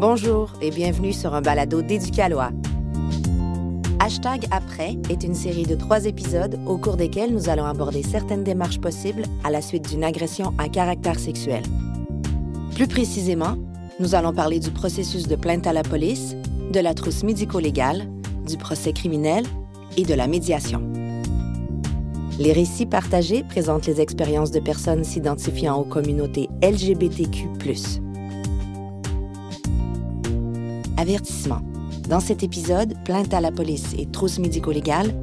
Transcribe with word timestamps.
Bonjour 0.00 0.54
et 0.62 0.70
bienvenue 0.70 1.12
sur 1.12 1.34
un 1.34 1.42
balado 1.42 1.82
d'Éducalois. 1.82 2.52
Hashtag 3.98 4.46
Après 4.50 4.96
est 5.10 5.24
une 5.24 5.34
série 5.34 5.64
de 5.64 5.74
trois 5.74 6.06
épisodes 6.06 6.58
au 6.66 6.78
cours 6.78 6.96
desquels 6.96 7.34
nous 7.34 7.50
allons 7.50 7.66
aborder 7.66 8.02
certaines 8.02 8.42
démarches 8.42 8.80
possibles 8.80 9.24
à 9.44 9.50
la 9.50 9.60
suite 9.60 9.90
d'une 9.90 10.02
agression 10.02 10.54
à 10.56 10.70
caractère 10.70 11.18
sexuel. 11.18 11.62
Plus 12.74 12.86
précisément, 12.86 13.58
nous 13.98 14.14
allons 14.14 14.32
parler 14.32 14.58
du 14.58 14.70
processus 14.70 15.28
de 15.28 15.36
plainte 15.36 15.66
à 15.66 15.74
la 15.74 15.82
police, 15.82 16.34
de 16.72 16.80
la 16.80 16.94
trousse 16.94 17.22
médico-légale, 17.22 18.08
du 18.48 18.56
procès 18.56 18.94
criminel 18.94 19.44
et 19.98 20.04
de 20.04 20.14
la 20.14 20.28
médiation. 20.28 20.82
Les 22.38 22.54
récits 22.54 22.86
partagés 22.86 23.42
présentent 23.42 23.86
les 23.86 24.00
expériences 24.00 24.50
de 24.50 24.60
personnes 24.60 25.04
s'identifiant 25.04 25.76
aux 25.76 25.84
communautés 25.84 26.48
LGBTQ. 26.62 27.48
Avertissement. 31.00 31.62
Dans 32.10 32.20
cet 32.20 32.42
épisode, 32.42 32.94
plainte 33.06 33.32
à 33.32 33.40
la 33.40 33.50
police 33.50 33.94
et 33.96 34.04
trousse 34.04 34.38
médico-légale, 34.38 35.14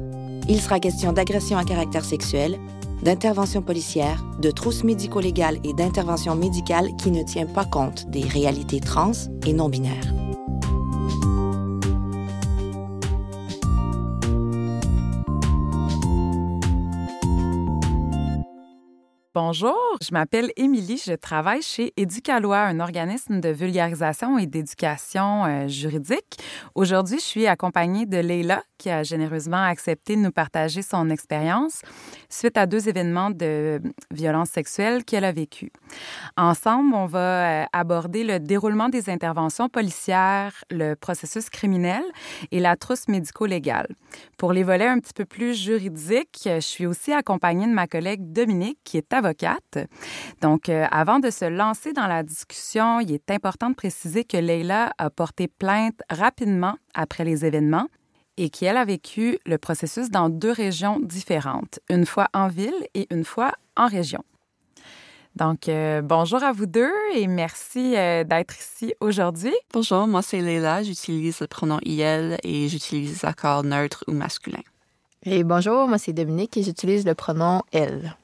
il 0.48 0.60
sera 0.60 0.80
question 0.80 1.12
d'agression 1.12 1.56
à 1.56 1.62
caractère 1.62 2.04
sexuel, 2.04 2.58
d'intervention 3.04 3.62
policière, 3.62 4.24
de 4.40 4.50
trousse 4.50 4.82
médico-légale 4.82 5.58
et 5.62 5.74
d'intervention 5.74 6.34
médicale 6.34 6.88
qui 6.96 7.12
ne 7.12 7.22
tient 7.22 7.46
pas 7.46 7.64
compte 7.64 8.10
des 8.10 8.22
réalités 8.22 8.80
trans 8.80 9.12
et 9.46 9.52
non 9.52 9.68
binaires. 9.68 10.12
Bonjour, 19.40 19.78
je 20.02 20.12
m'appelle 20.12 20.50
Émilie, 20.56 21.00
je 21.06 21.12
travaille 21.12 21.62
chez 21.62 21.92
Éducalois, 21.96 22.58
un 22.58 22.80
organisme 22.80 23.40
de 23.40 23.50
vulgarisation 23.50 24.36
et 24.36 24.46
d'éducation 24.46 25.44
euh, 25.44 25.68
juridique. 25.68 26.40
Aujourd'hui, 26.74 27.20
je 27.20 27.24
suis 27.24 27.46
accompagnée 27.46 28.04
de 28.04 28.16
Leila, 28.16 28.64
qui 28.78 28.90
a 28.90 29.04
généreusement 29.04 29.62
accepté 29.62 30.16
de 30.16 30.22
nous 30.22 30.32
partager 30.32 30.82
son 30.82 31.08
expérience 31.08 31.82
suite 32.28 32.56
à 32.56 32.66
deux 32.66 32.88
événements 32.88 33.30
de 33.30 33.80
violence 34.10 34.50
sexuelle 34.50 35.04
qu'elle 35.04 35.24
a 35.24 35.30
vécu. 35.30 35.70
Ensemble, 36.36 36.92
on 36.96 37.06
va 37.06 37.62
euh, 37.62 37.64
aborder 37.72 38.24
le 38.24 38.40
déroulement 38.40 38.88
des 38.88 39.08
interventions 39.08 39.68
policières, 39.68 40.64
le 40.68 40.94
processus 40.94 41.48
criminel 41.48 42.02
et 42.50 42.58
la 42.58 42.74
trousse 42.74 43.06
médico-légale. 43.06 43.86
Pour 44.36 44.52
les 44.52 44.64
volets 44.64 44.88
un 44.88 44.98
petit 44.98 45.14
peu 45.14 45.24
plus 45.24 45.54
juridiques, 45.54 46.40
je 46.44 46.58
suis 46.58 46.86
aussi 46.86 47.12
accompagnée 47.12 47.66
de 47.66 47.72
ma 47.72 47.86
collègue 47.86 48.32
Dominique, 48.32 48.80
qui 48.82 48.96
est 48.96 49.12
avocate 49.12 49.27
donc, 50.40 50.68
euh, 50.68 50.86
avant 50.90 51.18
de 51.18 51.30
se 51.30 51.44
lancer 51.44 51.92
dans 51.92 52.06
la 52.06 52.22
discussion, 52.22 53.00
il 53.00 53.12
est 53.12 53.30
important 53.30 53.70
de 53.70 53.74
préciser 53.74 54.24
que 54.24 54.36
Leila 54.36 54.92
a 54.98 55.10
porté 55.10 55.48
plainte 55.48 56.00
rapidement 56.10 56.76
après 56.94 57.24
les 57.24 57.44
événements 57.44 57.88
et 58.36 58.50
qu'elle 58.50 58.76
a 58.76 58.84
vécu 58.84 59.38
le 59.46 59.58
processus 59.58 60.10
dans 60.10 60.28
deux 60.28 60.52
régions 60.52 61.00
différentes, 61.00 61.80
une 61.90 62.06
fois 62.06 62.28
en 62.32 62.48
ville 62.48 62.86
et 62.94 63.06
une 63.10 63.24
fois 63.24 63.52
en 63.76 63.86
région. 63.86 64.22
Donc, 65.34 65.68
euh, 65.68 66.02
bonjour 66.02 66.42
à 66.42 66.52
vous 66.52 66.66
deux 66.66 66.90
et 67.14 67.26
merci 67.26 67.96
euh, 67.96 68.24
d'être 68.24 68.58
ici 68.58 68.94
aujourd'hui. 69.00 69.54
Bonjour, 69.72 70.06
moi 70.06 70.22
c'est 70.22 70.40
Leila, 70.40 70.82
j'utilise 70.82 71.40
le 71.40 71.46
pronom 71.46 71.78
IL 71.84 72.38
et 72.42 72.68
j'utilise 72.68 73.22
l'accord 73.22 73.62
neutre 73.62 74.04
ou 74.08 74.12
masculin. 74.12 74.62
Et 75.24 75.44
bonjour, 75.44 75.86
moi 75.86 75.98
c'est 75.98 76.12
Dominique 76.12 76.56
et 76.56 76.62
j'utilise 76.62 77.04
le 77.04 77.14
pronom 77.14 77.62
elle. 77.72 78.16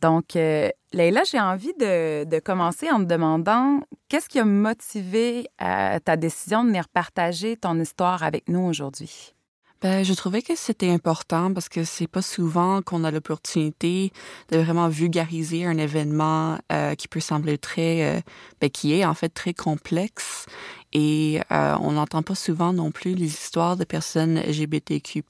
Donc, 0.00 0.34
euh, 0.36 0.70
Leïla, 0.92 1.24
j'ai 1.24 1.40
envie 1.40 1.74
de, 1.74 2.38
commencer 2.40 2.90
en 2.90 2.98
te 2.98 3.04
demandant 3.04 3.80
qu'est-ce 4.08 4.28
qui 4.28 4.38
a 4.38 4.44
motivé 4.44 5.46
euh, 5.62 5.98
ta 5.98 6.16
décision 6.16 6.62
de 6.62 6.68
venir 6.68 6.88
partager 6.88 7.56
ton 7.56 7.78
histoire 7.78 8.22
avec 8.22 8.48
nous 8.48 8.60
aujourd'hui? 8.60 9.34
Ben, 9.82 10.04
je 10.04 10.12
trouvais 10.12 10.42
que 10.42 10.54
c'était 10.56 10.90
important 10.90 11.54
parce 11.54 11.70
que 11.70 11.84
c'est 11.84 12.06
pas 12.06 12.20
souvent 12.20 12.82
qu'on 12.82 13.02
a 13.02 13.10
l'opportunité 13.10 14.12
de 14.50 14.58
vraiment 14.58 14.88
vulgariser 14.88 15.64
un 15.64 15.78
événement 15.78 16.58
euh, 16.70 16.94
qui 16.94 17.08
peut 17.08 17.20
sembler 17.20 17.56
très, 17.56 18.02
euh, 18.02 18.20
ben, 18.60 18.68
qui 18.68 18.92
est 18.92 19.06
en 19.06 19.14
fait 19.14 19.30
très 19.30 19.54
complexe 19.54 20.46
et 20.92 21.40
euh, 21.52 21.76
on 21.80 21.92
n'entend 21.92 22.22
pas 22.22 22.34
souvent 22.34 22.72
non 22.72 22.90
plus 22.90 23.14
les 23.14 23.26
histoires 23.26 23.76
de 23.76 23.84
personnes 23.84 24.40
LGBTQ+, 24.40 25.22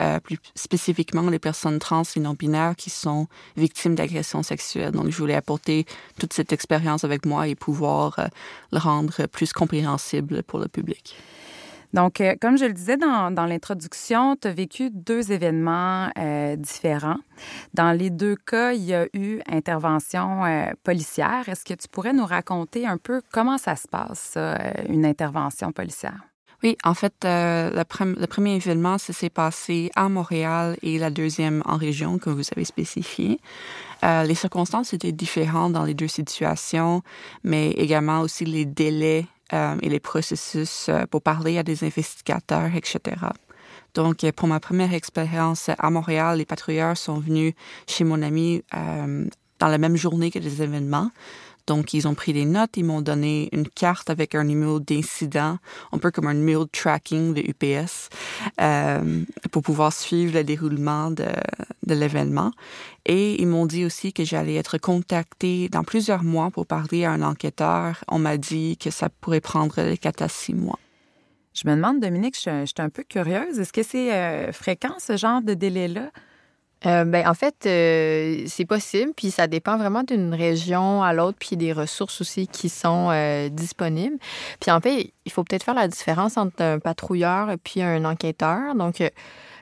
euh, 0.00 0.20
plus 0.20 0.38
spécifiquement 0.54 1.28
les 1.28 1.38
personnes 1.38 1.78
trans 1.78 2.02
et 2.16 2.20
non-binaires 2.20 2.76
qui 2.76 2.88
sont 2.88 3.26
victimes 3.56 3.94
d'agressions 3.94 4.42
sexuelles. 4.42 4.92
Donc, 4.92 5.10
je 5.10 5.16
voulais 5.18 5.34
apporter 5.34 5.84
toute 6.18 6.32
cette 6.32 6.52
expérience 6.52 7.04
avec 7.04 7.26
moi 7.26 7.46
et 7.46 7.54
pouvoir 7.54 8.18
euh, 8.18 8.26
le 8.72 8.78
rendre 8.78 9.26
plus 9.26 9.52
compréhensible 9.52 10.42
pour 10.42 10.58
le 10.58 10.68
public. 10.68 11.16
Donc, 11.96 12.20
euh, 12.20 12.34
comme 12.38 12.58
je 12.58 12.66
le 12.66 12.74
disais 12.74 12.98
dans, 12.98 13.46
l'introduction, 13.48 14.36
tu 14.36 14.48
as 14.48 14.52
vécu 14.52 14.90
deux 14.90 15.32
événements 15.32 16.10
euh, 16.18 16.54
différents. 16.54 17.16
Dans 17.72 17.90
les 17.90 18.10
deux 18.10 18.36
cas, 18.36 18.74
il 18.74 18.84
y 18.84 18.92
a 18.92 19.06
eu 19.14 19.40
intervention 19.50 20.44
euh, 20.44 20.66
policière. 20.84 21.48
Est-ce 21.48 21.64
que 21.64 21.72
tu 21.72 21.88
pourrais 21.88 22.12
nous 22.12 22.26
raconter 22.26 22.86
un 22.86 22.98
peu 22.98 23.22
comment 23.32 23.56
ça 23.56 23.76
se 23.76 23.88
passe, 23.88 24.36
une 24.90 25.06
intervention 25.06 25.72
policière? 25.72 26.20
Oui, 26.62 26.76
en 26.84 26.92
fait, 26.92 27.14
le, 27.24 28.26
premier 28.26 28.56
événement, 28.56 28.98
s'est 28.98 29.30
passé 29.30 29.90
à 29.96 30.10
Montréal 30.10 30.76
et 30.82 30.98
la 30.98 31.08
deuxième 31.08 31.62
en 31.64 31.76
région, 31.76 32.18
comme 32.18 32.34
vous 32.34 32.48
avez 32.54 32.64
spécifié. 32.66 33.40
les 34.02 34.34
circonstances 34.34 34.92
étaient 34.92 35.12
différentes 35.12 35.72
dans 35.72 35.84
les 35.84 35.94
deux 35.94 36.08
situations, 36.08 37.02
mais 37.42 37.70
également 37.70 38.20
aussi 38.20 38.44
les 38.44 38.66
délais 38.66 39.26
euh, 39.52 39.76
et 39.80 39.88
les 39.88 40.00
processus 40.00 40.88
euh, 40.88 41.06
pour 41.06 41.22
parler 41.22 41.58
à 41.58 41.62
des 41.62 41.84
investigateurs, 41.84 42.74
etc. 42.74 43.16
Donc, 43.94 44.24
euh, 44.24 44.32
pour 44.32 44.48
ma 44.48 44.58
première 44.58 44.92
expérience 44.92 45.70
à 45.78 45.90
Montréal, 45.90 46.38
les 46.38 46.44
patrouilleurs 46.44 46.96
sont 46.96 47.20
venus 47.20 47.54
chez 47.86 48.04
mon 48.04 48.22
ami 48.22 48.62
dans 48.72 49.68
la 49.68 49.78
même 49.78 49.96
journée 49.96 50.30
que 50.30 50.38
les 50.38 50.62
événements. 50.62 51.10
Donc, 51.66 51.94
ils 51.94 52.06
ont 52.06 52.14
pris 52.14 52.32
des 52.32 52.44
notes, 52.44 52.76
ils 52.76 52.84
m'ont 52.84 53.02
donné 53.02 53.48
une 53.52 53.68
carte 53.68 54.10
avec 54.10 54.34
un 54.34 54.44
numéro 54.44 54.80
d'incident, 54.80 55.58
un 55.92 55.98
peu 55.98 56.10
comme 56.10 56.26
un 56.26 56.34
numéro 56.34 56.64
de 56.64 56.70
tracking 56.70 57.34
de 57.34 57.40
UPS, 57.40 58.08
euh, 58.60 59.22
pour 59.50 59.62
pouvoir 59.62 59.92
suivre 59.92 60.34
le 60.34 60.44
déroulement 60.44 61.10
de, 61.10 61.26
l'événement. 61.86 62.52
Et 63.04 63.40
ils 63.40 63.46
m'ont 63.46 63.66
dit 63.66 63.84
aussi 63.84 64.12
que 64.12 64.24
j'allais 64.24 64.54
être 64.54 64.78
contactée 64.78 65.68
dans 65.68 65.84
plusieurs 65.84 66.24
mois 66.24 66.50
pour 66.50 66.66
parler 66.66 67.04
à 67.04 67.12
un 67.12 67.22
enquêteur. 67.22 68.04
On 68.08 68.18
m'a 68.18 68.36
dit 68.36 68.76
que 68.76 68.90
ça 68.90 69.08
pourrait 69.08 69.40
prendre 69.40 69.94
4 69.94 70.22
à 70.22 70.28
6 70.28 70.54
mois. 70.54 70.78
Je 71.54 71.68
me 71.68 71.74
demande, 71.74 72.00
Dominique, 72.00 72.36
je, 72.36 72.66
suis 72.66 72.74
un 72.78 72.90
peu 72.90 73.02
curieuse. 73.02 73.58
Est-ce 73.58 73.72
que 73.72 73.82
c'est 73.82 74.12
euh, 74.12 74.52
fréquent, 74.52 74.94
ce 74.98 75.16
genre 75.16 75.40
de 75.40 75.54
délai-là? 75.54 76.10
Euh, 76.84 77.04
ben, 77.04 77.26
en 77.26 77.32
fait, 77.32 77.54
euh, 77.64 78.44
c'est 78.46 78.66
possible, 78.66 79.12
puis 79.16 79.30
ça 79.30 79.46
dépend 79.46 79.78
vraiment 79.78 80.02
d'une 80.02 80.34
région 80.34 81.02
à 81.02 81.14
l'autre, 81.14 81.38
puis 81.40 81.56
des 81.56 81.72
ressources 81.72 82.20
aussi 82.20 82.46
qui 82.46 82.68
sont 82.68 83.08
euh, 83.10 83.48
disponibles. 83.48 84.18
Puis 84.60 84.70
en 84.70 84.80
fait, 84.80 85.12
il 85.24 85.32
faut 85.32 85.42
peut-être 85.42 85.64
faire 85.64 85.74
la 85.74 85.88
différence 85.88 86.36
entre 86.36 86.62
un 86.62 86.78
patrouilleur 86.78 87.54
puis 87.64 87.82
un 87.82 88.04
enquêteur. 88.04 88.74
Donc, 88.74 89.02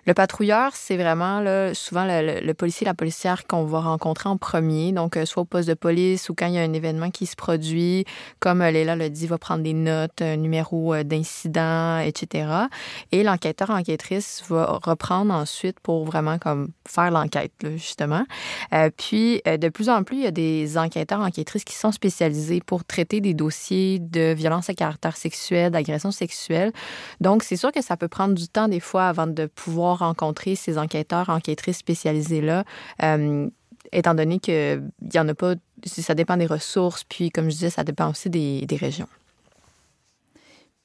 le 0.07 0.15
patrouilleur, 0.15 0.73
c'est 0.75 0.97
vraiment 0.97 1.41
là, 1.41 1.73
souvent 1.73 2.05
le, 2.07 2.53
policier, 2.53 2.85
la 2.85 2.95
policière 2.95 3.47
qu'on 3.47 3.65
va 3.65 3.81
rencontrer 3.81 4.29
en 4.29 4.37
premier. 4.37 4.93
Donc, 4.93 5.17
euh, 5.17 5.25
soit 5.25 5.43
au 5.43 5.47
poste 5.47 5.69
de 5.69 5.75
police 5.75 6.29
ou 6.29 6.35
quand 6.35 6.47
il 6.47 6.55
y 6.55 6.59
a 6.59 6.63
un 6.63 6.73
événement 6.73 7.11
qui 7.11 7.27
se 7.27 7.37
produit, 7.37 8.05
comme 8.39 8.61
euh, 8.61 8.71
Léla 8.71 8.97
le 8.97 9.09
dit, 9.09 9.27
va 9.27 9.39
prendre 9.39 9.63
des 9.63 9.73
notes, 9.73 10.21
un 10.21 10.37
numéro 10.37 10.95
euh, 10.95 11.05
d'incident, 11.05 11.99
etc. 11.99 12.49
Et 13.13 13.23
l'enquêteur, 13.23 13.71
enquêtrice 13.71 14.43
va 14.49 14.79
reprendre 14.83 15.33
ensuite 15.33 15.81
pour 15.81 16.05
vraiment 16.05 16.39
comme 16.39 16.69
faire 16.87 17.11
l'enquête, 17.11 17.53
justement. 17.77 18.25
puis, 18.97 19.41
de 19.45 19.69
plus 19.69 19.89
en 19.89 20.05
plus, 20.05 20.19
il 20.19 20.23
y 20.23 20.27
a 20.27 20.31
des 20.31 20.77
enquêteurs, 20.77 21.21
enquêtrices 21.21 21.65
qui 21.65 21.75
sont 21.75 21.93
spécialisés 21.93 22.61
pour 22.65 22.85
traiter 22.85 23.21
des 23.21 23.35
dossiers 23.35 23.99
de 23.99 24.35
violence 24.35 24.69
à 24.69 24.75
caractère 24.75 25.17
sexuel, 25.17 25.73
d'agression 25.73 26.11
sexuelle. 26.11 26.73
Donc, 27.21 27.43
c'est 27.43 27.57
sûr 27.57 27.73
que 27.73 27.83
ça 27.83 27.97
peut 27.97 28.09
prendre 28.09 28.35
du 28.35 28.49
temps 28.49 28.69
des 28.69 28.81
fois 28.81 29.07
avant 29.07 29.27
de 29.27 29.47
pouvoir 29.47 29.94
rencontrer 29.95 30.55
ces 30.55 30.79
enquêteurs, 30.79 31.29
enquêtrices 31.29 31.79
spécialisés-là, 31.79 32.65
euh, 33.03 33.49
étant 33.93 34.15
donné 34.15 34.39
qu'il 34.39 34.91
n'y 35.03 35.19
en 35.19 35.29
a 35.29 35.35
pas, 35.35 35.55
ça 35.85 36.15
dépend 36.15 36.37
des 36.37 36.47
ressources, 36.47 37.05
puis 37.05 37.31
comme 37.31 37.47
je 37.47 37.51
disais, 37.51 37.71
ça 37.71 37.85
dépend 37.85 38.11
aussi 38.11 38.31
des, 38.31 38.67
régions. 38.79 39.09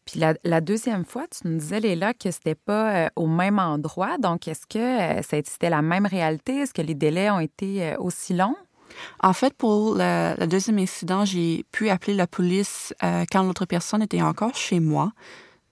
Puis 0.05 0.19
la, 0.43 0.61
deuxième 0.61 1.05
fois, 1.05 1.25
tu 1.27 1.47
nous 1.47 1.57
disais, 1.57 1.79
Léla, 1.79 2.13
que 2.13 2.31
c'était 2.31 2.55
pas 2.55 3.05
euh, 3.05 3.09
au 3.15 3.27
même 3.27 3.59
endroit. 3.59 4.17
Donc, 4.17 4.47
est-ce 4.47 4.65
que 4.65 5.19
euh, 5.19 5.21
c'était 5.21 5.69
la 5.69 5.81
même 5.81 6.07
réalité? 6.07 6.57
Est-ce 6.57 6.73
que 6.73 6.81
les 6.81 6.95
délais 6.95 7.29
ont 7.29 7.39
été 7.39 7.95
aussi 7.97 8.33
longs? 8.33 8.55
En 9.21 9.33
fait, 9.33 9.53
pour 9.53 9.95
le, 9.95 10.45
deuxième 10.47 10.79
incident, 10.79 11.25
j'ai 11.25 11.63
pu 11.71 11.89
appeler 11.89 12.15
la 12.15 12.25
police 12.25 12.93
quand 13.31 13.43
l'autre 13.43 13.65
personne 13.65 14.01
était 14.01 14.23
encore 14.23 14.55
chez 14.55 14.79
moi. 14.79 15.13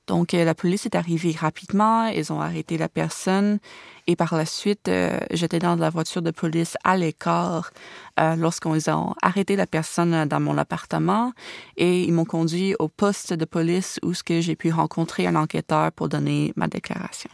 Donc, 0.07 0.31
la 0.31 0.55
police 0.55 0.85
est 0.85 0.95
arrivée 0.95 1.35
rapidement, 1.37 2.07
ils 2.07 2.31
ont 2.31 2.41
arrêté 2.41 2.77
la 2.77 2.89
personne 2.89 3.59
et 4.07 4.15
par 4.15 4.35
la 4.35 4.45
suite, 4.45 4.89
j'étais 5.31 5.59
dans 5.59 5.75
la 5.75 5.89
voiture 5.89 6.21
de 6.21 6.31
police 6.31 6.77
à 6.85 6.95
l'écart 6.95 7.71
lorsqu'ils 8.17 8.89
ont 8.89 9.13
arrêté 9.21 9.57
la 9.57 9.67
personne 9.67 10.25
dans 10.25 10.39
mon 10.39 10.57
appartement 10.57 11.33
et 11.75 12.03
ils 12.03 12.13
m'ont 12.13 12.23
conduit 12.23 12.73
au 12.79 12.87
poste 12.87 13.33
de 13.33 13.43
police 13.43 13.99
où 14.03 14.13
ce 14.13 14.23
que 14.23 14.39
j'ai 14.39 14.55
pu 14.55 14.71
rencontrer 14.71 15.27
un 15.27 15.35
enquêteur 15.35 15.91
pour 15.91 16.07
donner 16.07 16.53
ma 16.55 16.67
déclaration. 16.67 17.29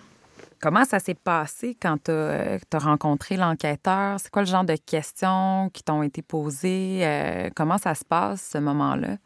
Comment 0.63 0.85
ça 0.85 0.99
s'est 0.99 1.13
passé 1.13 1.75
quand 1.77 2.05
tu 2.05 2.11
as, 2.11 2.79
rencontré 2.79 3.35
l'enquêteur? 3.35 4.17
C'est 4.17 4.31
quoi 4.31 4.43
le 4.43 4.47
genre 4.47 4.63
de 4.63 4.77
questions 4.77 5.69
qui 5.73 5.83
t'ont 5.83 6.03
été 6.03 6.21
posées? 6.21 7.01
Euh, 7.01 7.49
comment 7.53 7.77
ça 7.77 7.93
se 7.95 8.05
passe, 8.05 8.51
ce 8.53 8.59
moment-là? 8.59 9.17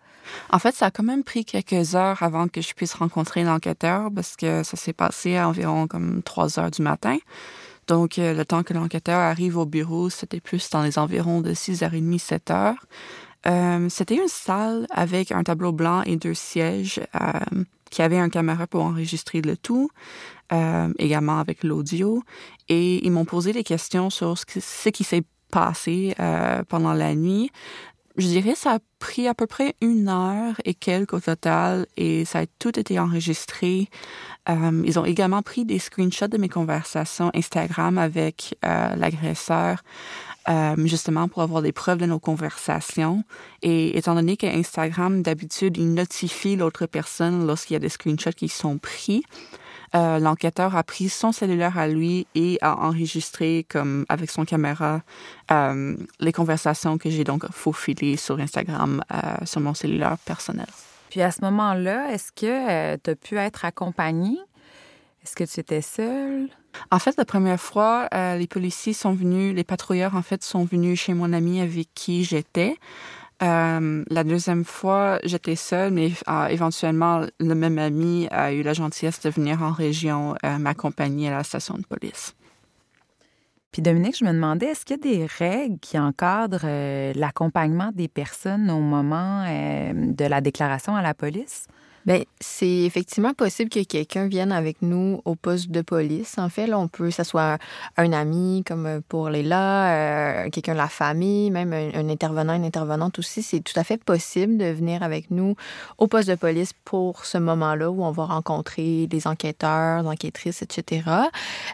En 0.52 0.60
fait, 0.60 0.76
ça 0.76 0.88
a 0.88 0.92
quand 0.92 1.04
même 1.04 1.24
pris 1.24 1.46
quelques 1.46 1.96
heures 1.96 2.22
avant 2.24 2.48
que 2.48 2.62
je 2.62 2.74
puisse 2.74 2.94
rencontrer 2.94 3.44
l'enquêteur 3.44 4.10
parce 4.14 4.36
que 4.36 4.64
ça 4.64 4.78
s'est 4.78 4.94
passé 4.94 5.38
à 5.38 5.48
environ 5.48 5.88
comme 5.88 6.22
3 6.24 6.60
heures 6.60 6.72
du 6.72 6.82
matin. 6.82 7.18
Donc, 7.88 8.20
euh, 8.20 8.34
le 8.34 8.44
temps 8.44 8.64
que 8.64 8.74
l'enquêteur 8.74 9.20
arrive 9.20 9.58
au 9.58 9.66
bureau, 9.66 10.10
c'était 10.10 10.42
plus 10.42 10.70
dans 10.70 10.84
les 10.84 11.00
environs 11.00 11.42
de 11.42 11.54
6h30, 11.54 12.20
7 12.20 12.52
heures. 12.52 12.86
Euh, 13.46 13.88
c'était 13.90 14.16
une 14.16 14.28
salle 14.28 14.88
avec 14.90 15.32
un 15.32 15.44
tableau 15.44 15.72
blanc 15.72 16.02
et 16.04 16.18
deux 16.18 16.34
sièges 16.34 17.00
qui 17.90 18.02
avait 18.02 18.18
un 18.18 18.30
caméra 18.30 18.68
pour 18.68 18.84
enregistrer 18.84 19.42
le 19.42 19.58
tout, 19.58 19.90
euh, 20.52 20.94
également 20.98 21.40
avec 21.40 21.64
l'audio. 21.64 22.24
Et 22.70 23.06
ils 23.06 23.12
m'ont 23.12 23.26
posé 23.26 23.54
des 23.54 23.64
questions 23.64 24.10
sur 24.10 24.38
ce, 24.38 24.90
qui 24.90 25.04
s'est 25.04 25.24
passé 25.52 26.16
euh, 26.20 26.64
pendant 26.68 26.94
la 26.94 27.16
nuit. 27.16 27.52
Je 28.18 28.28
dirais 28.28 28.56
ça 28.56 28.76
a 28.76 28.80
pris 29.00 29.28
à 29.28 29.36
peu 29.36 29.46
près 29.46 29.76
une 29.80 30.10
heure 30.10 30.56
et 30.66 30.74
quelques 30.74 31.14
au 31.14 31.20
total 31.20 31.86
et 31.98 32.26
ça 32.26 32.40
a 32.40 32.46
tout 32.60 32.80
été 32.80 33.00
enregistré. 33.00 33.90
Euh, 34.50 34.84
ils 34.86 34.98
ont 34.98 35.06
également 35.06 35.44
pris 35.44 35.66
des 35.66 35.78
screenshots 35.78 36.28
de 36.28 36.38
mes 36.38 36.50
conversations 36.50 37.30
Instagram 37.36 38.00
avec 38.00 38.58
l'agresseur. 38.64 39.84
Euh, 40.50 40.76
justement 40.86 41.28
pour 41.28 41.42
avoir 41.42 41.62
des 41.62 41.74
preuves 41.74 41.98
de 41.98 42.06
nos 42.06 42.20
conversations. 42.20 43.26
Et 43.64 43.98
étant 43.98 44.16
donné 44.16 44.38
qu'Instagram, 44.38 45.22
d'habitude, 45.22 45.76
il 45.76 45.94
notifie 45.94 46.56
l'autre 46.56 46.86
personne 46.86 47.46
lorsqu'il 47.46 47.74
y 47.74 47.76
a 47.76 47.80
des 47.80 47.90
screenshots 47.90 48.32
qui 48.32 48.48
sont 48.48 48.78
pris, 48.78 49.24
euh, 49.96 50.20
l'enquêteur 50.20 50.76
a 50.76 50.84
pris 50.84 51.10
son 51.10 51.32
cellulaire 51.32 51.78
à 51.78 51.88
lui 51.88 52.28
et 52.36 52.58
a 52.62 52.78
enregistré 52.78 53.66
comme 53.70 54.06
avec 54.10 54.30
son 54.30 54.46
caméra 54.46 55.02
euh, 55.52 55.96
les 56.20 56.32
conversations 56.32 56.98
que 56.98 57.10
j'ai 57.10 57.24
donc 57.24 57.50
faufilées 57.52 58.18
sur 58.18 58.40
Instagram 58.40 59.04
sur 59.46 59.62
mon 59.62 59.74
cellulaire 59.74 60.18
personnel. 60.20 60.68
Puis 61.10 61.22
à 61.22 61.32
ce 61.32 61.42
moment-là, 61.42 62.12
est-ce 62.12 62.32
que 62.32 62.96
tu 62.98 63.10
as 63.10 63.16
pu 63.16 63.38
être 63.38 63.66
accompagné? 63.66 64.38
Est-ce 65.24 65.36
que 65.36 65.44
tu 65.44 65.60
étais 65.60 65.82
seule? 65.82 66.50
En 66.92 67.00
fait, 67.00 67.16
la 67.18 67.26
première 67.26 67.60
fois, 67.60 68.08
euh, 68.14 68.38
les 68.38 68.48
policiers 68.48 68.94
sont 68.94 69.14
venus, 69.14 69.54
les 69.54 69.64
patrouilleurs, 69.66 70.16
en 70.16 70.22
fait, 70.22 70.44
sont 70.44 70.64
venus 70.64 71.00
chez 71.02 71.14
mon 71.14 71.34
ami 71.34 71.60
avec 71.60 71.90
qui 71.94 72.24
j'étais. 72.24 72.78
Euh, 73.44 74.04
la 74.10 74.24
deuxième 74.24 74.66
fois, 74.66 75.20
j'étais 75.24 75.56
seule, 75.56 75.94
mais 75.94 76.12
euh, 76.28 76.48
éventuellement, 76.48 77.22
le 77.40 77.56
même 77.56 77.78
ami 77.78 78.28
a 78.32 78.52
eu 78.52 78.64
la 78.64 78.74
gentillesse 78.74 79.22
de 79.22 79.30
venir 79.30 79.62
en 79.62 79.72
région 79.72 80.36
m'accompagner 80.60 81.30
à 81.30 81.38
la 81.38 81.44
station 81.44 81.76
de 81.78 81.84
police. 81.84 82.36
Puis 83.72 83.82
Dominique, 83.84 84.18
je 84.18 84.26
me 84.26 84.32
demandais, 84.32 84.68
est-ce 84.68 84.86
qu'il 84.86 84.98
y 84.98 85.00
a 85.00 85.18
des 85.18 85.26
règles 85.26 85.78
qui 85.80 86.00
encadrent 86.00 86.66
l'accompagnement 87.16 87.92
des 87.94 88.08
personnes 88.08 88.72
au 88.72 88.80
moment 88.80 89.44
de 89.44 90.26
la 90.26 90.42
déclaration 90.42 90.96
à 90.96 91.04
la 91.04 91.14
police? 91.14 91.68
Bien, 92.08 92.22
c'est 92.40 92.84
effectivement 92.84 93.34
possible 93.34 93.70
que 93.70 93.84
quelqu'un 93.84 94.28
vienne 94.28 94.52
avec 94.52 94.82
nous 94.82 95.22
au 95.26 95.36
poste 95.36 95.72
de 95.72 95.82
police. 95.82 96.38
En 96.38 96.50
fait, 96.50 96.68
là, 96.68 96.78
on 96.78 96.88
peut, 96.88 97.06
que 97.06 97.12
ce 97.12 97.24
soit 97.24 97.58
un 97.98 98.14
ami, 98.14 98.64
comme 98.66 98.86
euh, 98.86 99.00
pour 99.08 99.30
Léla, 99.30 100.46
euh, 100.46 100.50
quelqu'un 100.50 100.74
de 100.74 100.78
la 100.78 100.88
famille, 100.88 101.50
même 101.50 101.74
un, 101.74 102.10
intervenant, 102.10 102.54
une 102.54 102.66
intervenante 102.66 103.18
aussi. 103.20 103.42
C'est 103.42 103.62
tout 103.62 103.78
à 103.80 103.84
fait 103.84 104.02
possible 104.04 104.58
de 104.58 104.66
venir 104.66 105.02
avec 105.02 105.32
nous 105.32 105.56
au 105.98 106.08
poste 106.08 106.30
de 106.30 106.36
police 106.36 106.74
pour 106.86 107.26
ce 107.26 107.38
moment-là 107.40 107.90
où 107.90 108.04
on 108.04 108.12
va 108.12 108.26
rencontrer 108.26 109.08
les 109.12 109.28
enquêteurs, 109.28 110.04
les 110.04 110.08
enquêtrices, 110.08 110.62
etc. 110.62 111.10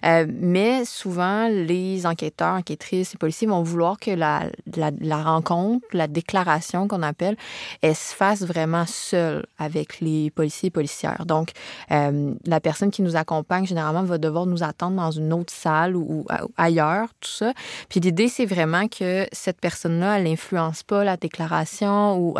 Euh, 0.06 0.26
mais 0.30 0.86
souvent, 0.86 1.50
les 1.50 2.06
enquêteurs, 2.06 2.56
enquêtrices 2.56 3.16
et 3.16 3.18
policiers 3.18 3.48
vont 3.48 3.64
vouloir 3.64 4.00
que 4.00 4.12
la, 4.12 4.44
la, 4.76 4.92
la 5.02 5.22
rencontre, 5.22 5.86
la 5.92 6.08
déclaration 6.08 6.88
qu'on 6.88 7.04
appelle, 7.04 7.36
elle 7.82 7.96
se 7.96 8.14
fasse 8.16 8.44
vraiment 8.44 8.86
seule 8.86 9.46
avec 9.58 10.00
les 10.00 10.32
policiers 10.32 10.53
Donc, 11.26 11.52
euh, 11.92 12.34
la 12.46 12.60
personne 12.60 12.92
qui 12.92 13.02
nous 13.02 13.16
accompagne, 13.16 13.66
généralement, 13.66 14.04
va 14.04 14.18
devoir 14.18 14.46
nous 14.46 14.64
attendre 14.64 14.96
dans 14.96 15.12
une 15.12 15.34
autre 15.34 15.54
salle 15.54 15.96
ou, 15.96 16.26
ailleurs, 16.58 17.10
tout 17.20 17.30
ça. 17.30 17.54
Puis 17.90 18.00
l'idée, 18.00 18.28
c'est 18.28 18.46
vraiment 18.46 18.88
que 18.88 19.26
cette 19.32 19.60
personne-là, 19.60 20.18
elle 20.18 20.26
n'influence 20.26 20.84
pas 20.84 21.04
la 21.04 21.18
déclaration 21.18 22.18
ou 22.18 22.36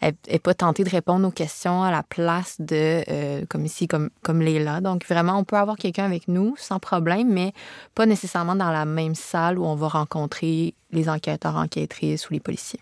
elle 0.00 0.14
n'est 0.30 0.38
pas 0.38 0.54
tentée 0.54 0.84
de 0.84 0.90
répondre 0.90 1.26
aux 1.26 1.32
questions 1.32 1.82
à 1.82 1.90
la 1.90 2.02
place 2.02 2.56
de, 2.58 3.02
euh, 3.08 3.44
comme 3.48 3.64
ici, 3.64 3.86
comme, 3.86 4.10
comme 4.22 4.40
Léla. 4.40 4.80
Donc, 4.80 5.06
vraiment, 5.06 5.38
on 5.38 5.44
peut 5.44 5.56
avoir 5.56 5.76
quelqu'un 5.76 6.04
avec 6.04 6.28
nous 6.28 6.54
sans 6.58 6.78
problème, 6.78 7.32
mais 7.32 7.52
pas 7.94 8.06
nécessairement 8.06 8.56
dans 8.56 8.70
la 8.70 8.84
même 8.84 9.14
salle 9.14 9.58
où 9.58 9.64
on 9.64 9.74
va 9.74 9.88
rencontrer 9.88 10.74
les 10.90 11.08
enquêteurs, 11.08 11.56
enquêtrices 11.56 12.28
ou 12.28 12.34
les 12.34 12.40
policiers. 12.40 12.80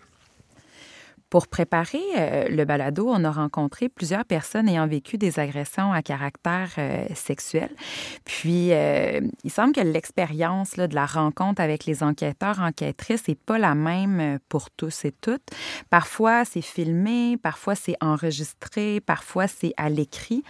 Pour 1.31 1.47
préparer 1.47 2.03
euh, 2.17 2.49
le 2.49 2.65
balado, 2.65 3.07
on 3.07 3.23
a 3.23 3.31
rencontré 3.31 3.87
plusieurs 3.87 4.25
personnes 4.25 4.67
ayant 4.67 4.85
vécu 4.85 5.17
des 5.17 5.39
agressions 5.39 5.93
à 5.93 6.01
caractère 6.01 6.71
euh, 6.77 7.05
sexuel. 7.15 7.69
Puis, 8.25 8.73
euh, 8.73 9.21
il 9.45 9.49
semble 9.49 9.73
que 9.73 9.79
l'expérience 9.79 10.75
de 10.75 10.93
la 10.93 11.05
rencontre 11.05 11.61
avec 11.61 11.85
les 11.85 12.03
enquêteurs, 12.03 12.59
enquêtrices 12.59 13.29
n'est 13.29 13.35
pas 13.35 13.57
la 13.57 13.75
même 13.75 14.39
pour 14.49 14.69
tous 14.71 15.05
et 15.05 15.13
toutes. 15.13 15.47
Parfois, 15.89 16.43
c'est 16.43 16.61
filmé, 16.61 17.37
parfois, 17.37 17.75
c'est 17.75 17.95
enregistré, 18.01 18.99
parfois, 18.99 19.47
c'est 19.47 19.73
à 19.77 19.89
l'écrit. 19.89 20.43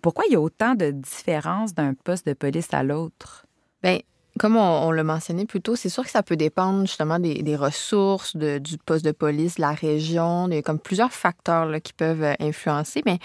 pourquoi 0.00 0.26
il 0.28 0.34
y 0.34 0.36
a 0.36 0.40
autant 0.40 0.76
de 0.76 0.92
différences 0.92 1.74
d'un 1.74 1.94
poste 1.94 2.24
de 2.24 2.34
police 2.34 2.68
à 2.70 2.84
l'autre? 2.84 3.46
Bien, 3.82 3.98
comme 4.38 4.56
on, 4.56 4.90
l'a 4.90 5.04
mentionné 5.04 5.46
plus 5.46 5.62
tôt, 5.62 5.76
c'est 5.76 5.88
sûr 5.88 6.04
que 6.04 6.10
ça 6.10 6.22
peut 6.22 6.36
dépendre 6.36 6.82
justement 6.82 7.18
des, 7.18 7.56
ressources, 7.56 8.36
du 8.36 8.78
poste 8.84 9.04
de 9.04 9.12
police, 9.12 9.56
de 9.56 9.62
la 9.62 9.72
région. 9.72 10.50
A 10.50 10.62
comme 10.62 10.78
plusieurs 10.78 11.12
facteurs 11.12 11.70
qui 11.82 11.92
peuvent 11.92 12.22
euh, 12.22 12.34
influencer. 12.40 13.02
Mais 13.06 13.18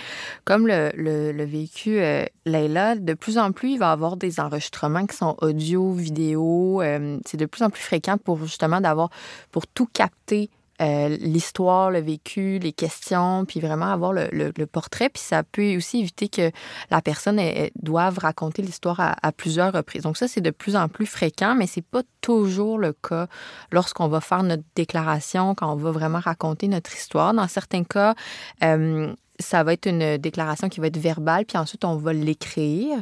comme 0.46 0.68
le, 0.68 1.44
vécu 1.44 2.00
euh, 2.00 2.26
Leila, 2.46 2.96
de 2.96 3.14
plus 3.14 3.38
en 3.38 3.52
plus, 3.52 3.72
il 3.72 3.80
va 3.80 3.90
y 3.90 3.92
avoir 3.92 4.16
des 4.16 4.40
enregistrements 4.40 5.06
qui 5.06 5.18
sont 5.18 5.36
audio, 5.42 5.92
vidéo. 5.92 6.82
Euh, 6.82 7.20
c'est 7.26 7.38
de 7.38 7.46
plus 7.46 7.64
en 7.64 7.70
plus 7.70 7.82
fréquent 7.82 8.18
pour 8.18 8.38
justement 8.46 8.80
d'avoir, 8.80 9.10
pour 9.52 9.68
tout 9.68 9.88
capter 9.92 10.50
euh, 10.82 11.10
l'histoire, 11.20 11.92
le 11.92 12.00
vécu, 12.00 12.60
les 12.60 12.74
questions, 12.74 13.46
puis 13.46 13.60
vraiment 13.60 13.88
avoir 13.88 14.14
le, 14.14 14.52
portrait. 14.66 15.10
Puis 15.10 15.22
ça 15.22 15.44
peut 15.44 15.76
aussi 15.76 16.00
éviter 16.00 16.30
que 16.30 16.52
la 16.90 17.02
personne 17.02 17.40
doive 17.76 18.20
raconter 18.20 18.62
l'histoire 18.62 19.00
à, 19.00 19.32
plusieurs 19.32 19.74
reprises. 19.74 20.04
Donc 20.04 20.18
ça, 20.18 20.28
c'est 20.28 20.42
de 20.42 20.50
plus 20.50 20.76
en 20.76 20.88
plus 20.88 21.06
fréquent, 21.06 21.56
mais 21.56 21.68
c'est 21.68 21.86
pas 21.86 22.02
toujours 22.22 22.78
le 22.78 22.94
cas 22.94 23.28
lorsqu'on 23.72 24.08
va 24.08 24.22
faire 24.22 24.44
notre 24.44 24.64
déclaration, 24.76 25.56
quand 25.56 25.72
on 25.72 25.76
va 25.76 25.92
vraiment 25.92 26.20
raconter 26.20 26.68
notre 26.68 26.94
histoire. 26.96 27.34
Dans 27.34 27.48
certains 27.48 27.84
cas, 27.84 28.16
euh, 28.64 29.14
ça 29.40 29.64
va 29.64 29.74
être 29.74 29.88
une 29.88 30.18
déclaration 30.18 30.70
qui 30.70 30.80
va 30.80 30.88
être 30.88 30.98
verbale, 30.98 31.46
puis 31.46 31.58
ensuite 31.58 31.84
on 31.86 31.96
va 31.96 32.14
l'écrire. 32.14 32.98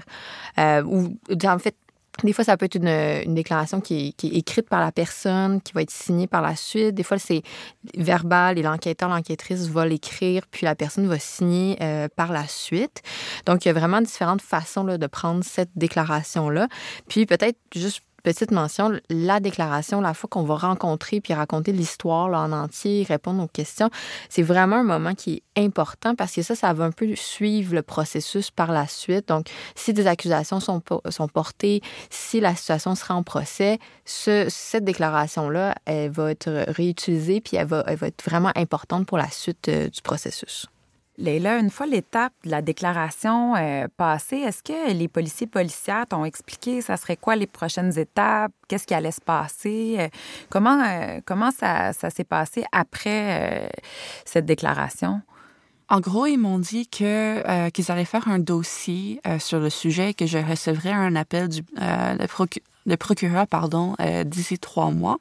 Euh, 0.58 0.84
ou 0.84 1.18
en 1.46 1.60
fait, 1.60 1.76
des 2.24 2.34
fois, 2.34 2.44
ça 2.44 2.58
peut 2.58 2.66
être 2.66 2.76
une, 2.76 3.34
déclaration 3.34 3.82
qui 3.82 4.16
est, 4.18 4.24
écrite 4.24 4.70
par 4.70 4.80
la 4.80 4.92
personne, 4.92 5.62
qui 5.62 5.74
va 5.74 5.82
être 5.82 5.92
signée 5.92 6.28
par 6.28 6.42
la 6.42 6.56
suite. 6.56 6.96
Des 6.96 7.04
fois, 7.04 7.18
c'est 7.20 7.42
verbal 7.96 8.58
et 8.58 8.62
l'enquêteur, 8.62 9.10
l'enquêtrice 9.10 9.68
va 9.68 9.86
l'écrire, 9.86 10.44
puis 10.50 10.66
la 10.66 10.76
personne 10.76 11.08
va 11.08 11.20
signer 11.20 11.78
euh, 11.82 12.08
par 12.14 12.32
la 12.32 12.48
suite. 12.48 13.02
Donc, 13.46 13.66
il 13.66 13.70
y 13.70 13.72
a 13.72 13.74
vraiment 13.74 14.02
différentes 14.02 14.42
façons 14.42 14.84
de 14.84 15.08
prendre 15.08 15.44
cette 15.44 15.72
déclaration-là. 15.76 16.68
Puis 17.08 17.26
peut-être 17.26 17.58
juste 17.76 18.02
petite 18.24 18.52
mention, 18.52 19.00
la 19.10 19.40
déclaration, 19.40 20.02
la 20.02 20.14
fois 20.14 20.28
qu'on 20.30 20.44
va 20.44 20.56
rencontrer 20.56 21.22
puis 21.22 21.34
raconter 21.34 21.72
l'histoire 21.72 22.28
en 22.28 22.52
entier, 22.52 23.06
répondre 23.08 23.44
aux 23.44 23.48
questions, 23.48 23.90
c'est 24.30 24.44
vraiment 24.44 24.78
un 24.78 24.84
moment 24.84 25.14
qui 25.14 25.44
est 25.56 25.64
important 25.64 26.16
parce 26.16 26.34
que 26.34 26.42
ça, 26.42 26.56
ça 26.56 26.74
va 26.74 26.86
un 26.86 26.92
peu 26.92 27.16
suivre 27.16 27.76
le 27.76 27.82
processus 27.82 28.52
par 28.52 28.72
la 28.72 28.88
suite. 28.88 29.28
Donc, 29.28 29.48
si 29.76 29.94
des 29.94 30.08
accusations 30.08 30.60
sont, 30.60 30.82
portées, 31.34 31.82
si 32.10 32.40
la 32.40 32.56
situation 32.56 32.96
sera 32.96 33.16
en 33.16 33.24
procès, 33.24 33.80
ce, 34.06 34.48
cette 34.50 34.84
déclaration-là, 34.84 35.76
elle 35.86 36.12
va 36.12 36.32
être 36.32 36.66
réutilisée 36.70 37.42
puis 37.42 37.58
elle 37.58 37.68
va, 37.68 37.84
elle 37.88 37.98
va 37.98 38.08
être 38.08 38.24
vraiment 38.24 38.52
importante 38.56 39.06
pour 39.06 39.18
la 39.18 39.30
suite 39.30 39.68
euh, 39.70 39.90
du 39.90 40.02
processus. 40.02 40.68
Léla, 41.20 41.58
une 41.58 41.70
fois 41.70 41.86
l'étape 41.86 42.32
de 42.46 42.50
la 42.50 42.62
déclaration 42.62 43.54
euh, 43.58 43.88
passée, 43.98 44.38
est-ce 44.38 44.64
que 44.64 44.94
les 44.94 45.10
policiers 45.10 45.48
policières 45.48 46.08
t'ont 46.08 46.24
expliqué 46.24 46.80
ça 46.82 46.96
serait 46.96 47.18
quoi 47.18 47.36
les 47.36 47.46
prochaines 47.46 48.00
étapes, 48.00 48.54
qu'est-ce 48.70 48.88
qui 48.88 48.94
allait 48.94 49.12
se 49.12 49.20
passer, 49.20 49.98
euh, 50.00 50.08
comment, 50.50 50.82
euh, 50.82 51.52
ça, 51.52 52.10
s'est 52.10 52.24
passé 52.24 52.64
après 52.72 53.70
cette 54.24 54.46
déclaration? 54.46 55.22
En 55.90 56.00
gros, 56.00 56.26
ils 56.26 56.38
m'ont 56.38 56.60
dit 56.60 56.88
que 56.88 57.70
qu'ils 57.72 57.92
allaient 57.92 58.06
faire 58.06 58.28
un 58.30 58.40
dossier 58.40 59.20
sur 59.40 59.60
le 59.60 59.70
sujet 59.70 60.12
et 60.12 60.14
que 60.14 60.26
je 60.28 60.38
recevrais 60.38 60.92
un 60.92 61.16
appel 61.16 61.50
du 61.50 61.64
procureur 62.98 63.48
pardon 63.48 63.96
d'ici 64.26 64.60
trois 64.60 64.92
mois. 64.92 65.18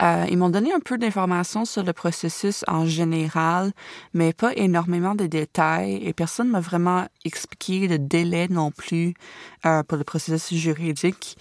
Ils 0.00 0.36
m'ont 0.36 0.50
donné 0.50 0.72
un 0.72 0.80
peu 0.80 0.98
d'informations 0.98 1.64
sur 1.64 1.82
le 1.82 1.92
processus 1.92 2.64
en 2.68 2.86
général, 2.86 3.72
mais 4.14 4.32
pas 4.32 4.52
énormément 4.54 5.14
de 5.14 5.26
détails 5.26 5.96
et 6.02 6.12
personne 6.12 6.48
m'a 6.48 6.60
vraiment 6.60 7.06
expliqué 7.24 7.88
le 7.88 7.98
délai 7.98 8.48
non 8.48 8.70
plus 8.70 9.14
pour 9.62 9.98
le 9.98 10.04
processus 10.04 10.58
juridique. 10.58 11.36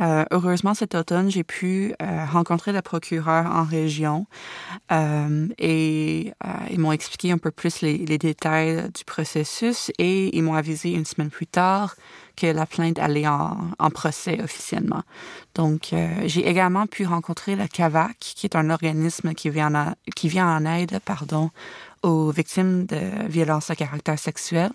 Euh, 0.00 0.24
heureusement, 0.30 0.74
cet 0.74 0.94
automne, 0.94 1.30
j'ai 1.30 1.44
pu 1.44 1.94
euh, 2.00 2.24
rencontrer 2.26 2.72
le 2.72 2.82
procureur 2.82 3.46
en 3.46 3.64
région 3.64 4.26
euh, 4.92 5.48
et 5.58 6.32
ils 6.70 6.78
m'ont 6.78 6.92
expliqué 6.92 7.32
un 7.32 7.38
peu 7.38 7.50
plus 7.50 7.80
les, 7.82 8.18
détails 8.18 8.90
du 8.94 9.04
processus 9.04 9.90
et 9.98 10.36
ils 10.36 10.42
m'ont 10.42 10.54
avisé 10.54 10.90
une 10.90 11.04
semaine 11.04 11.30
plus 11.30 11.46
tard 11.46 11.94
que 12.38 12.46
la 12.46 12.66
plainte 12.66 12.98
allait 12.98 13.26
en, 13.26 13.90
procès 13.90 14.40
officiellement. 14.42 15.02
Donc, 15.54 15.94
j'ai 16.26 16.46
également 16.46 16.86
pu 16.86 17.04
rencontrer 17.06 17.56
le 17.56 17.66
CAVAC, 17.66 18.16
qui 18.18 18.46
est 18.46 18.54
un 18.54 18.70
organisme 18.70 19.34
qui 19.34 19.50
vient 19.50 19.74
en, 19.74 19.94
qui 20.14 20.28
vient 20.28 20.46
en 20.46 20.64
aide 20.64 21.00
pardon, 21.04 21.50
aux 22.02 22.30
victimes 22.30 22.86
de 22.86 23.28
violences 23.28 23.70
à 23.70 23.76
caractère 23.76 24.18
sexuel. 24.18 24.70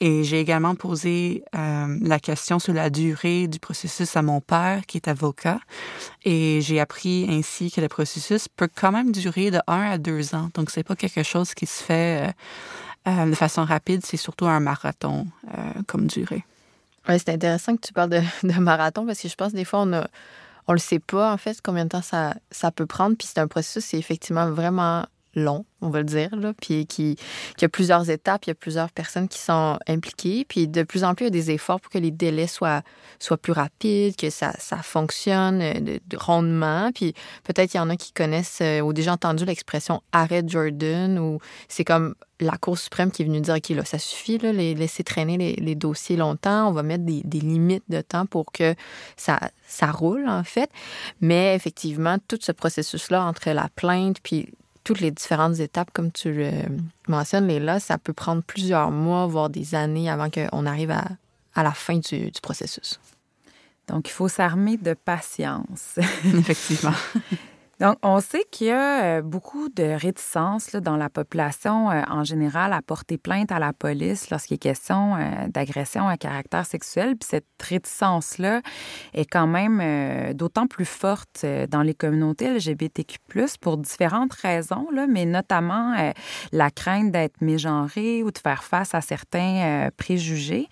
Et 0.00 0.24
j'ai 0.24 0.40
également 0.40 0.74
posé 0.74 1.42
euh, 1.54 1.98
la 2.02 2.18
question 2.18 2.58
sur 2.58 2.74
la 2.74 2.90
durée 2.90 3.48
du 3.48 3.58
processus 3.58 4.14
à 4.16 4.22
mon 4.22 4.40
père, 4.40 4.84
qui 4.86 4.98
est 4.98 5.08
avocat. 5.08 5.58
Et 6.24 6.60
j'ai 6.60 6.80
appris 6.80 7.26
ainsi 7.30 7.70
que 7.70 7.80
le 7.80 7.88
processus 7.88 8.46
peut 8.48 8.68
quand 8.74 8.92
même 8.92 9.10
durer 9.10 9.50
de 9.50 9.58
un 9.66 9.90
à 9.90 9.98
deux 9.98 10.34
ans. 10.34 10.50
Donc, 10.54 10.70
c'est 10.70 10.82
pas 10.82 10.96
quelque 10.96 11.22
chose 11.22 11.54
qui 11.54 11.66
se 11.66 11.82
fait 11.82 12.28
euh, 12.28 13.10
euh, 13.10 13.30
de 13.30 13.34
façon 13.34 13.64
rapide. 13.64 14.04
C'est 14.04 14.18
surtout 14.18 14.46
un 14.46 14.60
marathon 14.60 15.26
comme 15.86 16.06
durée. 16.06 16.44
Oui, 17.08 17.18
c'est 17.18 17.30
intéressant 17.30 17.76
que 17.76 17.86
tu 17.86 17.92
parles 17.92 18.10
de, 18.42 18.60
marathon 18.60 19.06
parce 19.06 19.20
que 19.20 19.28
je 19.28 19.34
pense 19.34 19.52
que 19.52 19.56
des 19.56 19.64
fois, 19.64 19.80
on 19.82 19.92
a, 19.92 20.08
on 20.66 20.72
le 20.72 20.78
sait 20.78 20.98
pas, 20.98 21.32
en 21.32 21.36
fait, 21.36 21.60
combien 21.62 21.84
de 21.84 21.90
temps 21.90 22.02
ça, 22.02 22.34
ça 22.50 22.70
peut 22.70 22.86
prendre. 22.86 23.16
Puis 23.16 23.28
c'est 23.32 23.40
un 23.40 23.46
processus, 23.46 23.84
c'est 23.84 23.98
effectivement 23.98 24.50
vraiment 24.50 25.06
long, 25.36 25.64
on 25.82 25.90
va 25.90 25.98
le 25.98 26.04
dire, 26.04 26.34
là, 26.34 26.52
puis 26.60 26.86
qui, 26.86 27.16
qui 27.56 27.64
a 27.64 27.68
plusieurs 27.68 28.10
étapes, 28.10 28.46
il 28.46 28.50
y 28.50 28.52
a 28.52 28.54
plusieurs 28.54 28.90
personnes 28.90 29.28
qui 29.28 29.38
sont 29.38 29.78
impliquées, 29.86 30.44
puis 30.48 30.66
de 30.66 30.82
plus 30.82 31.04
en 31.04 31.14
plus, 31.14 31.24
il 31.24 31.26
y 31.26 31.28
a 31.28 31.30
des 31.30 31.50
efforts 31.52 31.80
pour 31.80 31.92
que 31.92 31.98
les 31.98 32.10
délais 32.10 32.46
soient, 32.46 32.82
soient 33.20 33.36
plus 33.36 33.52
rapides, 33.52 34.16
que 34.16 34.30
ça, 34.30 34.52
ça 34.58 34.78
fonctionne 34.78 35.60
euh, 35.60 35.74
de, 35.80 36.16
rondement, 36.16 36.90
puis 36.92 37.14
peut-être 37.44 37.74
il 37.74 37.76
y 37.76 37.80
en 37.80 37.90
a 37.90 37.96
qui 37.96 38.12
connaissent 38.12 38.60
euh, 38.62 38.80
ou 38.80 38.92
déjà 38.92 39.12
entendu 39.12 39.44
l'expression 39.44 40.02
«arrêt 40.12 40.42
Jordan», 40.46 41.18
ou 41.20 41.38
c'est 41.68 41.84
comme 41.84 42.14
la 42.40 42.56
Cour 42.56 42.78
suprême 42.78 43.10
qui 43.10 43.22
est 43.22 43.24
venue 43.24 43.40
dire, 43.40 43.54
OK, 43.54 43.68
là, 43.70 43.84
ça 43.84 43.98
suffit, 43.98 44.38
là, 44.38 44.52
les, 44.52 44.74
laisser 44.74 45.04
traîner 45.04 45.36
les, 45.36 45.54
les, 45.54 45.74
dossiers 45.74 46.16
longtemps, 46.16 46.68
on 46.68 46.72
va 46.72 46.82
mettre 46.82 47.04
des, 47.04 47.22
des, 47.24 47.40
limites 47.40 47.84
de 47.88 48.00
temps 48.00 48.26
pour 48.26 48.52
que 48.52 48.74
ça, 49.16 49.38
ça 49.66 49.90
roule, 49.90 50.28
en 50.28 50.44
fait. 50.44 50.70
Mais 51.20 51.54
effectivement, 51.54 52.16
tout 52.28 52.38
ce 52.40 52.52
processus-là 52.52 53.24
entre 53.24 53.50
la 53.50 53.68
plainte 53.74 54.18
puis 54.22 54.52
toutes 54.86 55.00
les 55.00 55.10
différentes 55.10 55.58
étapes, 55.58 55.90
comme 55.92 56.12
tu 56.12 56.32
le 56.32 56.52
mentionnes, 57.08 57.48
Léla, 57.48 57.80
ça 57.80 57.98
peut 57.98 58.12
prendre 58.12 58.40
plusieurs 58.44 58.92
mois, 58.92 59.26
voire 59.26 59.50
des 59.50 59.74
années 59.74 60.08
avant 60.08 60.30
qu'on 60.30 60.64
arrive 60.64 60.92
à, 60.92 61.08
à, 61.56 61.64
la 61.64 61.72
fin 61.72 61.98
du, 61.98 62.30
du 62.30 62.40
processus. 62.40 63.00
Donc, 63.88 64.08
il 64.08 64.12
faut 64.12 64.28
s'armer 64.28 64.76
de 64.76 64.94
patience. 64.94 65.98
Effectivement. 66.24 66.92
Donc, 67.78 67.98
on 68.02 68.20
sait 68.20 68.44
qu'il 68.50 68.68
y 68.68 68.70
a 68.70 69.18
euh, 69.18 69.22
beaucoup 69.22 69.68
de 69.68 69.82
réticence 69.82 70.74
dans 70.76 70.96
la 70.96 71.10
population 71.10 71.90
euh, 71.90 72.00
en 72.08 72.24
général 72.24 72.72
à 72.72 72.80
porter 72.80 73.18
plainte 73.18 73.52
à 73.52 73.58
la 73.58 73.74
police 73.74 74.30
lorsqu'il 74.30 74.54
est 74.54 74.58
question 74.58 75.16
euh, 75.16 75.48
d'agression 75.48 76.08
à 76.08 76.16
caractère 76.16 76.64
sexuel. 76.64 77.16
Puis 77.16 77.28
cette 77.30 77.44
réticence-là 77.60 78.62
est 79.12 79.26
quand 79.26 79.46
même 79.46 80.32
d'autant 80.34 80.66
plus 80.66 80.86
forte 80.86 81.44
dans 81.70 81.82
les 81.82 81.94
communautés 81.94 82.48
LGBTQ+, 82.48 83.18
pour 83.60 83.76
différentes 83.76 84.32
raisons, 84.32 84.88
là, 84.92 85.06
mais 85.06 85.26
notamment 85.26 85.94
la 86.52 86.70
crainte 86.70 87.12
d'être 87.12 87.40
mégenré 87.40 88.22
ou 88.22 88.30
de 88.30 88.38
faire 88.38 88.64
face 88.64 88.94
à 88.94 89.00
certains 89.00 89.90
préjugés. 89.96 90.68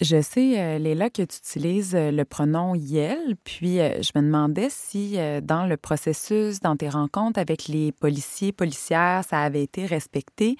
Je 0.00 0.20
sais, 0.20 0.78
Léla, 0.78 1.10
que 1.10 1.22
tu 1.22 1.36
utilises 1.36 1.94
le 1.94 2.24
pronom 2.24 2.74
«yel», 2.76 3.36
puis 3.44 3.76
je 3.76 4.10
me 4.14 4.22
demandais 4.22 4.68
si 4.70 5.18
dans 5.42 5.66
le 5.66 5.76
processus 5.76 6.47
dans 6.62 6.76
tes 6.76 6.88
rencontres 6.88 7.38
avec 7.38 7.68
les 7.68 7.92
policiers, 7.92 8.52
policières, 8.52 9.22
ça 9.28 9.40
avait 9.40 9.62
été 9.62 9.86
respecté. 9.86 10.56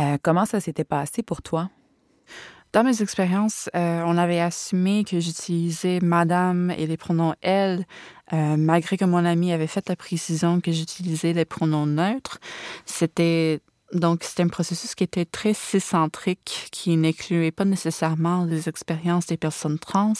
Euh, 0.00 0.16
comment 0.22 0.46
ça 0.46 0.60
s'était 0.60 0.84
passé 0.84 1.22
pour 1.22 1.42
toi? 1.42 1.70
Dans 2.72 2.82
mes 2.82 3.02
expériences, 3.02 3.70
euh, 3.76 4.02
on 4.04 4.18
avait 4.18 4.40
assumé 4.40 5.04
que 5.04 5.20
j'utilisais 5.20 6.00
madame 6.02 6.72
et 6.72 6.88
les 6.88 6.96
pronoms 6.96 7.34
elle, 7.40 7.86
euh, 8.32 8.56
malgré 8.56 8.96
que 8.96 9.04
mon 9.04 9.24
ami 9.24 9.52
avait 9.52 9.68
fait 9.68 9.88
la 9.88 9.94
précision 9.94 10.60
que 10.60 10.72
j'utilisais 10.72 11.32
les 11.32 11.44
pronoms 11.44 11.86
neutres. 11.86 12.40
C'était 12.84 13.60
donc, 13.94 14.24
c'était 14.24 14.42
un 14.42 14.48
processus 14.48 14.96
qui 14.96 15.04
était 15.04 15.24
très 15.24 15.54
ciscentrique, 15.54 16.68
qui 16.72 16.96
n'incluait 16.96 17.52
pas 17.52 17.64
nécessairement 17.64 18.44
les 18.44 18.68
expériences 18.68 19.26
des 19.26 19.36
personnes 19.36 19.78
trans, 19.78 20.14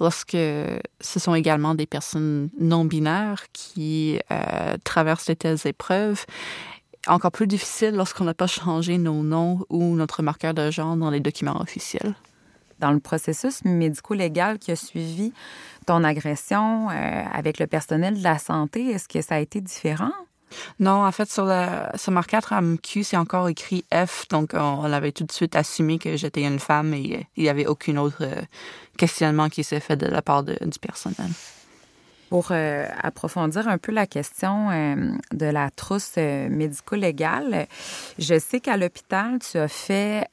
lorsque 0.00 0.32
ce 0.36 1.20
sont 1.20 1.34
également 1.36 1.76
des 1.76 1.86
personnes 1.86 2.50
non 2.58 2.84
binaires 2.84 3.44
qui 3.52 4.18
euh, 4.32 4.76
traversent 4.82 5.26
de 5.26 5.34
telles 5.34 5.64
épreuves. 5.64 6.24
Encore 7.06 7.30
plus 7.30 7.46
difficile 7.46 7.92
lorsqu'on 7.94 8.24
n'a 8.24 8.34
pas 8.34 8.48
changé 8.48 8.98
nos 8.98 9.22
noms 9.22 9.64
ou 9.68 9.94
notre 9.94 10.22
marqueur 10.22 10.52
de 10.52 10.72
genre 10.72 10.96
dans 10.96 11.10
les 11.10 11.20
documents 11.20 11.60
officiels. 11.60 12.14
Dans 12.80 12.90
le 12.90 12.98
processus 12.98 13.64
médico-légal 13.64 14.58
qui 14.58 14.72
a 14.72 14.76
suivi 14.76 15.32
ton 15.86 16.02
agression 16.02 16.90
euh, 16.90 17.22
avec 17.32 17.60
le 17.60 17.68
personnel 17.68 18.18
de 18.18 18.24
la 18.24 18.38
santé, 18.38 18.88
est-ce 18.88 19.06
que 19.06 19.22
ça 19.22 19.36
a 19.36 19.38
été 19.38 19.60
différent? 19.60 20.10
Non, 20.80 21.04
en 21.04 21.12
fait, 21.12 21.30
sur, 21.30 21.44
le, 21.46 21.96
sur 21.96 22.12
ma 22.12 22.22
carte 22.22 22.52
c'est 23.02 23.16
encore 23.16 23.48
écrit 23.48 23.84
F, 23.92 24.26
donc 24.28 24.50
on, 24.54 24.92
avait 24.92 25.12
tout 25.12 25.24
de 25.24 25.32
suite 25.32 25.56
assumé 25.56 25.98
que 25.98 26.16
j'étais 26.16 26.42
une 26.42 26.58
femme 26.58 26.94
et 26.94 27.26
il 27.36 27.42
n'y 27.42 27.48
avait 27.48 27.66
aucun 27.66 27.96
autre 27.96 28.18
euh, 28.22 28.42
questionnement 28.96 29.48
qui 29.48 29.64
s'est 29.64 29.80
fait 29.80 29.96
de 29.96 30.06
la 30.06 30.22
part 30.22 30.42
du 30.42 30.78
personnel. 30.80 31.30
Pour 32.30 32.48
euh, 32.50 32.86
approfondir 33.00 33.68
un 33.68 33.78
peu 33.78 33.92
la 33.92 34.06
question 34.06 34.70
euh, 34.70 35.12
de 35.32 35.46
la 35.46 35.70
trousse 35.70 36.16
médico-légale, 36.16 37.68
je 38.18 38.38
sais 38.38 38.58
qu'à 38.60 38.76
l'hôpital, 38.76 39.38
tu 39.38 39.58
as 39.58 39.68
fait 39.68 40.26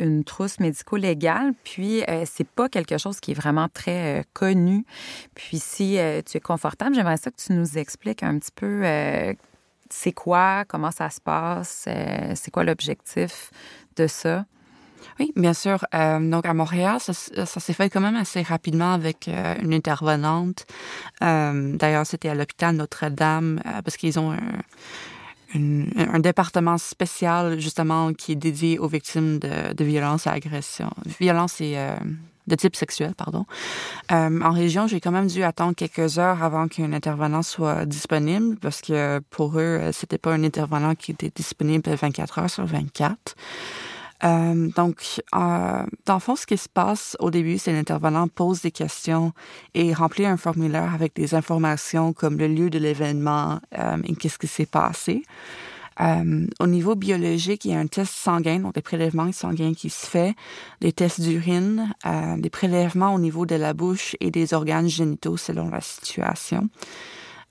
une 0.00 0.24
trousse 0.24 0.60
médico-légale, 0.60 1.52
puis 1.64 2.02
c'est 2.26 2.48
pas 2.48 2.68
quelque 2.68 2.98
chose 2.98 3.20
qui 3.20 3.30
est 3.30 3.34
vraiment 3.34 3.68
très 3.72 4.24
connu. 4.34 4.84
Puis 5.34 5.58
si 5.58 5.98
tu 6.26 6.36
es 6.36 6.40
confortable, 6.40 6.94
j'aimerais 6.94 7.16
ça 7.16 7.30
que 7.30 7.40
tu 7.40 7.52
nous 7.52 7.78
expliques 7.78 8.22
un 8.22 8.38
petit 8.38 8.52
peu 8.54 8.82
c'est 9.90 10.12
quoi, 10.12 10.64
comment 10.66 10.90
ça 10.90 11.10
se 11.10 11.20
passe, 11.20 11.84
euh, 11.88 12.32
c'est 12.34 12.50
quoi 12.50 12.64
l'objectif 12.64 13.50
de 13.96 14.06
ça? 14.06 14.44
Oui, 15.18 15.32
bien 15.36 15.54
sûr. 15.54 15.86
Euh, 15.94 16.18
donc 16.18 16.44
à 16.46 16.52
Montréal, 16.52 16.98
ça, 17.00 17.12
s'est 17.12 17.72
fait 17.72 17.88
quand 17.88 18.00
même 18.00 18.16
assez 18.16 18.42
rapidement 18.42 18.92
avec 18.92 19.28
euh, 19.28 19.54
une 19.62 19.72
intervenante. 19.72 20.66
D'ailleurs, 21.20 22.06
c'était 22.06 22.28
à 22.28 22.34
l'hôpital 22.34 22.74
Notre-Dame 22.74 23.60
parce 23.84 23.96
qu'ils 23.96 24.18
ont 24.18 24.36
un, 25.54 26.18
département 26.18 26.76
spécial 26.76 27.58
justement 27.60 28.12
qui 28.12 28.32
est 28.32 28.36
dédié 28.36 28.78
aux 28.78 28.88
victimes 28.88 29.38
de, 29.38 29.72
de 29.72 29.84
violence 29.84 30.26
et 30.26 30.30
agression, 30.30 30.90
violence 31.18 31.60
et 31.60 31.78
de 32.46 32.54
type 32.54 32.76
sexuel, 32.76 33.14
pardon. 33.16 33.44
Euh, 34.12 34.40
en 34.40 34.52
région, 34.52 34.86
j'ai 34.86 35.00
quand 35.00 35.12
même 35.12 35.26
dû 35.26 35.42
attendre 35.42 35.74
quelques 35.74 36.18
heures 36.18 36.42
avant 36.42 36.68
qu'un 36.68 36.92
intervenant 36.92 37.42
soit 37.42 37.86
disponible 37.86 38.56
parce 38.56 38.80
que 38.80 39.20
pour 39.30 39.58
eux, 39.58 39.62
euh, 39.62 39.92
c'était 39.92 40.18
pas 40.18 40.32
un 40.32 40.44
intervenant 40.44 40.94
qui 40.94 41.12
était 41.12 41.32
disponible 41.34 41.90
24 41.90 42.38
heures 42.38 42.50
sur 42.50 42.64
24. 42.64 43.34
Euh, 44.24 44.68
donc, 44.74 45.20
euh, 45.34 45.84
dans 46.06 46.14
le 46.14 46.20
fond, 46.20 46.36
ce 46.36 46.46
qui 46.46 46.56
se 46.56 46.68
passe 46.68 47.16
au 47.20 47.30
début, 47.30 47.58
c'est 47.58 47.72
l'intervenant 47.72 48.28
pose 48.28 48.62
des 48.62 48.70
questions 48.70 49.32
et 49.74 49.92
remplit 49.92 50.26
un 50.26 50.36
formulaire 50.36 50.94
avec 50.94 51.14
des 51.14 51.34
informations 51.34 52.12
comme 52.12 52.38
le 52.38 52.48
lieu 52.48 52.70
de 52.70 52.78
l'événement 52.78 53.60
euh, 53.78 53.98
et 54.04 54.14
qu'est-ce 54.14 54.38
qui 54.38 54.46
s'est 54.46 54.66
passé. 54.66 55.22
Euh, 56.00 56.46
au 56.60 56.66
niveau 56.66 56.94
biologique, 56.94 57.64
il 57.64 57.70
y 57.70 57.74
a 57.74 57.78
un 57.78 57.86
test 57.86 58.12
sanguin, 58.12 58.60
donc 58.60 58.74
des 58.74 58.82
prélèvements 58.82 59.32
sanguins 59.32 59.72
qui 59.74 59.90
se 59.90 60.06
fait, 60.06 60.34
des 60.80 60.92
tests 60.92 61.20
d'urine, 61.20 61.94
euh, 62.04 62.36
des 62.36 62.50
prélèvements 62.50 63.14
au 63.14 63.18
niveau 63.18 63.46
de 63.46 63.54
la 63.54 63.72
bouche 63.72 64.16
et 64.20 64.30
des 64.30 64.54
organes 64.54 64.88
génitaux 64.88 65.36
selon 65.36 65.70
la 65.70 65.80
situation. 65.80 66.68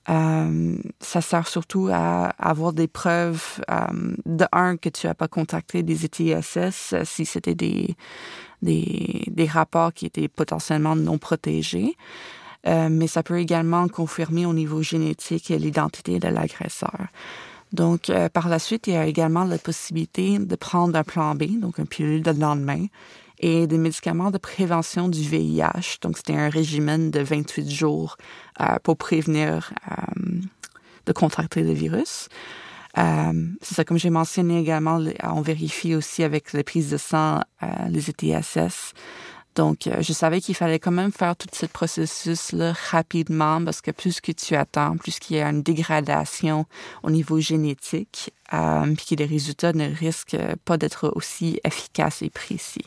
Euh, 0.07 0.77
ça 0.99 1.21
sert 1.21 1.47
surtout 1.47 1.89
à, 1.91 2.27
avoir 2.37 2.73
des 2.73 2.87
preuves 2.87 3.61
euh, 3.71 4.15
de 4.25 4.45
un 4.51 4.77
que 4.77 4.89
tu 4.89 5.07
n'as 5.07 5.15
pas 5.15 5.27
contacté 5.27 5.81
des 5.81 6.05
ETSS 6.05 6.93
euh, 6.93 7.01
si 7.05 7.25
c'était 7.25 7.55
des, 7.55 7.95
des, 8.61 9.23
des 9.27 9.45
rapports 9.45 9.93
qui 9.93 10.05
étaient 10.05 10.27
potentiellement 10.27 10.95
non 10.95 11.17
protégés. 11.17 11.95
Euh, 12.67 12.89
mais 12.89 13.07
ça 13.07 13.23
peut 13.23 13.39
également 13.39 13.87
confirmer 13.87 14.45
au 14.45 14.53
niveau 14.53 14.81
génétique 14.81 15.49
l'identité 15.49 16.19
de 16.19 16.27
l'agresseur. 16.27 16.97
Donc, 17.75 18.11
par 18.33 18.49
la 18.49 18.59
suite, 18.59 18.87
il 18.87 18.93
y 18.93 18.97
a 18.97 19.05
également 19.05 19.43
la 19.43 19.57
possibilité 19.57 20.39
de 20.39 20.55
prendre 20.55 20.97
un 20.97 21.03
plan 21.03 21.35
B, 21.35 21.59
donc 21.59 21.79
un 21.79 21.85
pilule 21.85 22.23
de 22.23 22.31
lendemain, 22.31 22.85
et 23.39 23.67
des 23.67 23.77
médicaments 23.77 24.31
de 24.31 24.37
prévention 24.37 25.07
du 25.09 25.21
VIH. 25.21 25.99
Donc, 26.01 26.17
c'était 26.17 26.35
un 26.35 26.49
régime 26.49 27.11
de 27.11 27.19
28 27.19 27.69
jours 27.69 28.17
pour 28.83 28.97
prévenir 28.97 29.73
de 31.05 31.13
contracter 31.13 31.63
le 31.63 31.73
virus. 31.73 32.29
Euh, 32.97 33.33
c'est 33.61 33.75
ça, 33.75 33.83
comme 33.83 33.97
j'ai 33.97 34.09
mentionné 34.09 34.59
également, 34.59 35.03
on 35.23 35.41
vérifie 35.41 35.95
aussi 35.95 36.23
avec 36.23 36.53
les 36.53 36.63
prises 36.63 36.89
de 36.89 36.97
sang 36.97 37.41
euh, 37.61 37.67
les 37.89 38.09
ETSS. 38.09 38.93
Donc, 39.55 39.87
euh, 39.87 40.01
je 40.01 40.11
savais 40.13 40.41
qu'il 40.41 40.55
fallait 40.55 40.79
quand 40.79 40.91
même 40.91 41.11
faire 41.11 41.35
tout 41.35 41.47
ce 41.51 41.65
processus-là 41.65 42.73
rapidement 42.91 43.63
parce 43.63 43.81
que 43.81 43.91
plus 43.91 44.19
que 44.19 44.31
tu 44.31 44.55
attends, 44.55 44.97
plus 44.97 45.19
qu'il 45.19 45.37
y 45.37 45.39
a 45.39 45.49
une 45.49 45.61
dégradation 45.63 46.65
au 47.03 47.09
niveau 47.09 47.39
génétique, 47.39 48.33
puis 48.49 49.05
que 49.09 49.15
les 49.15 49.25
résultats 49.25 49.73
ne 49.73 49.87
risquent 49.93 50.37
pas 50.65 50.77
d'être 50.77 51.11
aussi 51.15 51.59
efficaces 51.63 52.21
et 52.21 52.29
précis. 52.29 52.85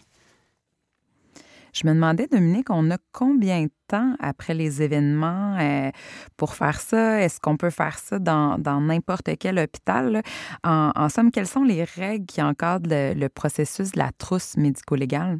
Je 1.80 1.86
me 1.86 1.94
demandais, 1.94 2.26
Dominique, 2.26 2.70
on 2.70 2.90
a 2.90 2.96
combien 3.12 3.64
de 3.64 3.70
temps 3.86 4.14
après 4.18 4.54
les 4.54 4.82
événements 4.82 5.56
euh, 5.60 5.90
pour 6.36 6.54
faire 6.54 6.80
ça? 6.80 7.20
Est-ce 7.20 7.38
qu'on 7.40 7.56
peut 7.56 7.70
faire 7.70 7.98
ça 7.98 8.18
dans 8.18 8.80
n'importe 8.80 9.30
quel 9.38 9.58
hôpital? 9.58 10.22
En, 10.64 11.08
somme, 11.08 11.30
quelles 11.30 11.46
sont 11.46 11.62
les 11.62 11.84
règles 11.84 12.26
qui 12.26 12.42
encadrent 12.42 12.88
le, 12.90 13.28
processus 13.28 13.92
de 13.92 13.98
la 13.98 14.10
trousse 14.18 14.56
médico-légale? 14.56 15.38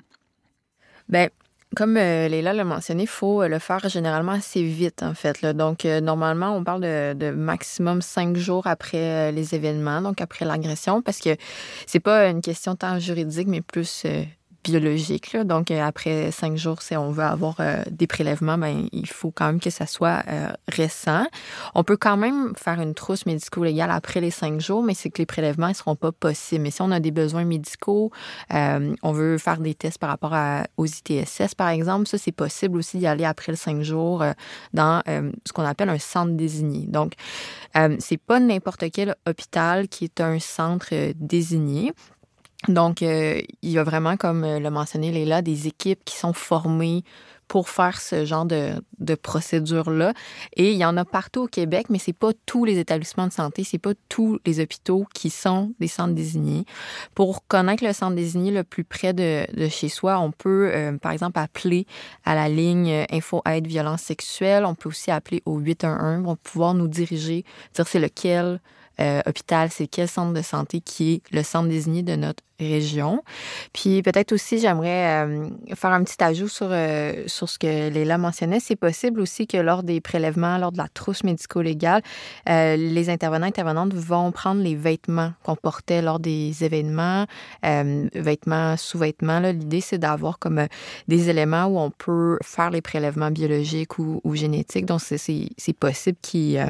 Bien, 1.09 1.29
comme 1.77 1.97
euh, 1.97 2.29
Léla 2.29 2.53
l'a 2.53 2.65
mentionné, 2.65 3.05
il 3.05 3.09
faut 3.09 3.47
le 3.47 3.59
faire 3.59 3.89
généralement 3.89 4.33
assez 4.33 4.63
vite, 4.63 5.03
en 5.03 5.15
fait. 5.15 5.45
Donc, 5.47 5.85
euh, 5.85 6.01
normalement, 6.01 6.57
on 6.57 6.65
parle 6.65 6.83
de, 6.83 7.31
maximum 7.31 8.03
cinq 8.03 8.37
jours 8.37 8.67
après 8.67 9.33
les 9.33 9.55
événements, 9.55 10.03
donc 10.03 10.21
après 10.21 10.45
l'agression, 10.45 11.03
parce 11.03 11.19
que 11.19 11.37
c'est 11.87 12.01
pas 12.01 12.29
une 12.29 12.43
question 12.43 12.77
tant 12.77 12.99
juridique, 12.99 13.49
mais 13.49 13.61
plus 13.61 14.07
biologique. 14.65 15.37
Donc, 15.37 15.71
euh, 15.71 15.81
après 15.81 16.31
cinq 16.31 16.57
jours, 16.57 16.83
si 16.83 16.97
on 16.97 17.11
veut 17.11 17.25
avoir 17.25 17.57
euh, 17.61 17.83
des 17.91 18.07
prélèvements, 18.07 18.59
ben, 18.59 18.89
il 18.93 19.07
faut 19.07 19.31
quand 19.31 19.47
même 19.47 19.61
que 19.61 19.71
ça 19.71 19.87
soit 19.87 20.23
euh, 20.29 20.51
récent. 20.69 21.27
On 21.75 21.85
peut 21.85 21.97
quand 21.97 22.17
même 22.17 22.53
faire 22.57 22.81
une 22.81 22.95
trousse 22.95 23.27
médico-légale 23.27 23.91
après 23.91 24.21
les 24.21 24.31
cinq 24.31 24.61
jours, 24.61 24.83
mais 24.83 24.95
c'est 24.95 25.11
que 25.11 25.19
les 25.19 25.27
prélèvements 25.27 25.69
ne 25.69 25.75
seront 25.75 25.97
pas 25.97 26.13
possibles. 26.13 26.63
Mais 26.63 26.71
si 26.71 26.83
on 26.83 26.91
a 26.91 27.01
des 27.01 27.11
besoins 27.11 27.45
médicaux, 27.45 28.11
on 28.51 29.13
veut 29.13 29.39
faire 29.39 29.59
des 29.59 29.75
tests 29.75 29.99
par 29.99 30.11
rapport 30.11 30.35
aux 30.77 30.87
ITSS, 30.87 31.55
par 31.57 31.69
exemple, 31.69 32.07
ça, 32.07 32.19
c'est 32.19 32.33
possible 32.33 32.79
aussi 32.79 32.99
d'y 32.99 33.07
aller 33.07 33.25
après 33.25 33.53
les 33.53 33.57
cinq 33.57 33.83
jours 33.83 34.25
dans 34.73 35.03
ce 35.07 35.53
qu'on 35.53 35.65
appelle 35.65 35.89
un 35.89 35.99
centre 35.99 36.33
désigné. 36.33 36.87
Donc, 36.87 37.15
c'est 37.99 38.19
pas 38.19 38.41
n'importe 38.41 38.91
quel 38.93 39.15
hôpital 39.27 39.89
qui 39.89 40.05
est 40.05 40.21
un 40.21 40.39
centre 40.39 40.93
désigné. 41.15 41.93
Donc, 42.67 43.03
euh, 43.03 43.41
il 43.63 43.71
y 43.71 43.79
a 43.79 43.85
vraiment, 43.85 44.17
comme 44.17 44.43
euh, 44.43 44.59
l'a 44.59 44.71
mentionné 44.71 45.13
Léla, 45.13 45.43
des 45.43 45.69
équipes 45.69 46.01
qui 46.05 46.17
sont 46.17 46.33
formées 46.33 47.05
pour 47.47 47.71
faire 47.71 47.99
ce 47.99 48.27
genre 48.27 48.45
de, 48.45 48.75
procédure-là. 49.23 50.13
Et 50.57 50.73
il 50.73 50.77
y 50.77 50.85
en 50.85 50.99
a 50.99 51.07
partout 51.07 51.45
au 51.45 51.47
Québec, 51.47 51.87
mais 51.89 51.99
c'est 51.99 52.13
pas 52.13 52.33
tous 52.45 52.67
les 52.67 52.79
établissements 52.79 53.27
de 53.27 53.33
santé, 53.33 53.65
c'est 53.65 53.79
pas 53.79 53.93
tous 54.11 54.39
les 54.45 54.61
hôpitaux 54.61 55.07
qui 55.15 55.31
sont 55.31 55.73
des 55.81 55.89
centres 55.89 56.13
désignés. 56.13 56.67
Pour 57.15 57.47
connaître 57.47 57.87
le 57.87 57.95
centre 57.95 58.17
désigné 58.17 58.51
le 58.51 58.65
plus 58.65 58.85
près 58.85 59.15
de, 59.15 59.47
chez 59.71 59.89
soi, 59.89 60.19
on 60.19 60.31
peut, 60.31 60.71
euh, 60.75 60.99
par 60.99 61.13
exemple, 61.13 61.39
appeler 61.39 61.87
à 62.27 62.35
la 62.35 62.51
ligne 62.51 63.07
Info 63.11 63.41
Aide 63.47 63.67
Violence 63.67 64.03
Sexuelle. 64.03 64.67
On 64.67 64.75
peut 64.75 64.91
aussi 64.91 65.11
appeler 65.11 65.43
au 65.47 65.59
811 65.59 66.25
pour 66.25 66.37
pouvoir 66.37 66.75
nous 66.75 66.89
diriger, 66.89 67.45
dire 67.75 67.89
c'est 67.89 68.01
lequel 68.01 68.61
hôpital, 69.27 69.71
c'est 69.71 69.87
quel 69.87 70.09
centre 70.09 70.35
de 70.35 70.43
santé 70.43 70.81
qui 70.81 71.13
est 71.13 71.23
le 71.31 71.45
centre 71.45 71.69
désigné 71.69 72.03
de 72.03 72.17
notre 72.17 72.43
région. 72.59 73.23
Puis 73.73 74.03
peut-être 74.03 74.33
aussi, 74.33 74.59
j'aimerais 74.59 75.25
euh, 75.27 75.49
faire 75.75 75.93
un 75.93 76.03
petit 76.05 76.23
ajout 76.23 76.49
sur, 76.49 76.69
euh, 76.71 77.25
sur 77.27 77.49
ce 77.49 77.59
que 77.59 77.89
Léla 77.91 78.19
mentionnait. 78.19 78.61
C'est 78.61 78.77
possible 78.77 79.21
aussi 79.21 79.47
que 79.47 79.57
lors 79.57 79.83
des 79.83 80.01
prélèvements, 80.01 80.59
lors 80.59 80.73
de 80.73 80.79
la 80.79 80.89
trousse 80.89 81.25
médico-légale, 81.25 82.03
les 82.47 83.11
intervenants 83.11 83.47
intervenantes 83.47 83.95
vont 83.95 84.33
prendre 84.33 84.63
les 84.63 84.75
vêtements 84.75 85.33
qu'on 85.43 85.57
portait 85.57 86.03
lors 86.03 86.19
des 86.19 86.65
événements, 86.65 87.27
vêtements, 87.63 88.77
sous-vêtements. 88.77 89.41
L'idée, 89.41 89.81
c'est 89.81 89.99
d'avoir 89.99 90.39
comme 90.39 90.67
des 91.09 91.31
éléments 91.31 91.67
où 91.67 91.79
on 91.79 91.91
peut 91.91 92.39
faire 92.43 92.71
les 92.71 92.81
prélèvements 92.81 93.31
biologiques 93.31 93.99
ou, 93.99 94.21
génétiques. 94.35 94.87
Donc, 94.87 95.01
c'est 95.01 95.73
possible 95.79 96.19
qu'ils 96.23 96.61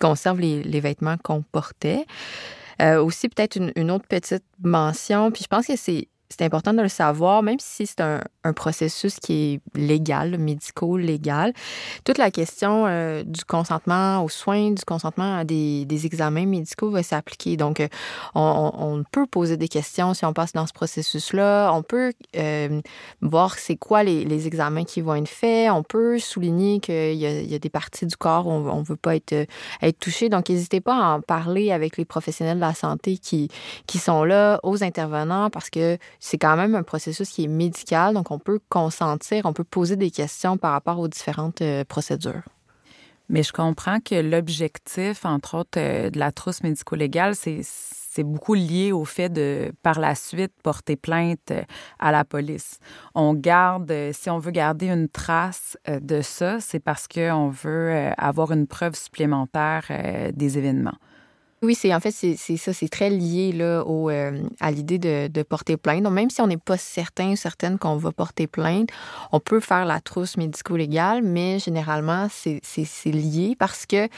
conservent 0.00 0.40
les, 0.40 0.80
vêtements 0.80 1.16
qu'on 1.22 1.42
porte 1.42 1.86
euh, 2.82 3.02
aussi, 3.02 3.28
peut-être 3.28 3.56
une, 3.56 3.90
autre 3.90 4.06
petite 4.06 4.44
mention, 4.62 5.30
puis 5.30 5.42
je 5.42 5.48
pense 5.48 5.66
que 5.66 5.76
c'est 5.76 6.08
c'est 6.30 6.42
important 6.42 6.72
de 6.72 6.82
le 6.82 6.88
savoir, 6.88 7.42
même 7.42 7.58
si 7.60 7.86
c'est 7.86 8.00
un, 8.00 8.20
processus 8.54 9.20
qui 9.20 9.54
est 9.54 9.78
légal, 9.78 10.36
médico-légal. 10.36 11.54
Toute 12.04 12.18
la 12.18 12.30
question 12.30 12.84
euh, 12.86 13.22
du 13.24 13.42
consentement 13.42 14.22
aux 14.22 14.28
soins, 14.28 14.72
du 14.72 14.84
consentement 14.84 15.38
à 15.38 15.44
des, 15.44 15.86
examens 16.04 16.44
médicaux 16.44 16.90
va 16.90 17.02
s'appliquer. 17.02 17.56
Donc, 17.56 17.80
euh, 17.80 17.88
on, 18.34 19.02
peut 19.10 19.26
poser 19.26 19.56
des 19.56 19.68
questions 19.68 20.12
si 20.12 20.24
on 20.26 20.34
passe 20.34 20.52
dans 20.52 20.66
ce 20.66 20.72
processus-là. 20.74 21.70
On 21.72 21.82
peut 21.82 22.12
euh, 22.36 22.80
voir 23.22 23.58
c'est 23.58 23.76
quoi 23.76 24.02
les, 24.02 24.46
examens 24.46 24.84
qui 24.84 25.00
vont 25.00 25.14
être 25.14 25.28
faits. 25.28 25.70
On 25.70 25.82
peut 25.82 26.18
souligner 26.18 26.80
qu'il 26.80 27.14
y, 27.14 27.54
a 27.54 27.58
des 27.58 27.70
parties 27.70 28.06
du 28.06 28.16
corps 28.16 28.46
où 28.46 28.50
on 28.50 28.80
ne 28.80 28.84
veut 28.84 28.96
pas 28.96 29.16
être, 29.16 29.46
être 29.80 29.98
touché. 29.98 30.28
Donc, 30.28 30.50
n'hésitez 30.50 30.80
pas 30.80 30.96
à 30.96 31.16
en 31.16 31.20
parler 31.22 31.72
avec 31.72 31.96
les 31.96 32.04
professionnels 32.04 32.56
de 32.56 32.60
la 32.60 32.74
santé 32.74 33.16
qui, 33.16 33.48
qui 33.86 33.98
sont 33.98 34.24
là, 34.24 34.60
aux 34.62 34.84
intervenants, 34.84 35.48
parce 35.48 35.70
que 35.70 35.96
c'est 36.20 36.38
quand 36.38 36.56
même 36.56 36.74
un 36.74 36.82
processus 36.82 37.30
qui 37.30 37.44
est 37.44 37.48
médical, 37.48 38.14
donc 38.14 38.30
on 38.30 38.38
peut 38.38 38.60
consentir, 38.68 39.46
on 39.46 39.52
peut 39.52 39.64
poser 39.64 39.96
des 39.96 40.10
questions 40.10 40.56
par 40.56 40.72
rapport 40.72 40.98
aux 40.98 41.08
différentes 41.08 41.62
euh, 41.62 41.84
procédures. 41.84 42.42
Mais 43.28 43.42
je 43.42 43.52
comprends 43.52 44.00
que 44.00 44.16
l'objectif, 44.16 45.24
entre 45.24 45.58
autres, 45.58 45.78
euh, 45.78 46.10
de 46.10 46.18
la 46.18 46.30
trousse 46.30 46.62
médico-légale, 46.62 47.34
c'est 47.34 48.22
beaucoup 48.22 48.54
lié 48.54 48.92
au 48.92 49.04
fait 49.04 49.28
de, 49.28 49.72
par 49.82 49.98
la 49.98 50.14
suite, 50.14 50.52
porter 50.62 50.96
plainte 50.96 51.50
euh, 51.50 51.62
à 51.98 52.12
la 52.12 52.24
police. 52.24 52.78
On 53.14 53.34
garde, 53.34 53.92
si 54.12 54.30
on 54.30 54.38
veut 54.38 54.50
garder 54.52 54.88
une 54.88 55.08
trace 55.08 55.76
de 55.88 56.20
ça, 56.20 56.60
c'est 56.60 56.80
parce 56.80 57.08
qu'on 57.08 57.48
veut 57.48 58.12
avoir 58.18 58.52
une 58.52 58.66
preuve 58.66 58.94
supplémentaire 58.94 59.84
des 60.32 60.58
événements. 60.58 60.98
Oui, 61.64 61.74
c'est 61.74 61.94
en 61.94 62.00
fait 62.00 62.10
c'est 62.10 62.56
ça, 62.58 62.74
c'est 62.74 62.90
très 62.90 63.08
lié 63.08 63.54
euh, 63.58 64.42
à 64.60 64.70
l'idée 64.70 64.98
de, 64.98 65.42
porter 65.42 65.78
plainte. 65.78 66.02
Donc 66.02 66.12
même 66.12 66.28
si 66.28 66.42
on 66.42 66.46
n'est 66.46 66.58
pas 66.58 66.76
certain 66.76 67.32
ou 67.32 67.36
certaine 67.36 67.78
qu'on 67.78 67.96
va 67.96 68.12
porter 68.12 68.46
plainte, 68.46 68.90
on 69.32 69.40
peut 69.40 69.60
faire 69.60 69.86
la 69.86 70.00
trousse 70.00 70.36
médico-légale, 70.36 71.22
mais 71.22 71.58
généralement 71.58 72.28
c'est 72.30 72.60
lié 73.06 73.56
parce 73.58 73.86
que 73.86 74.08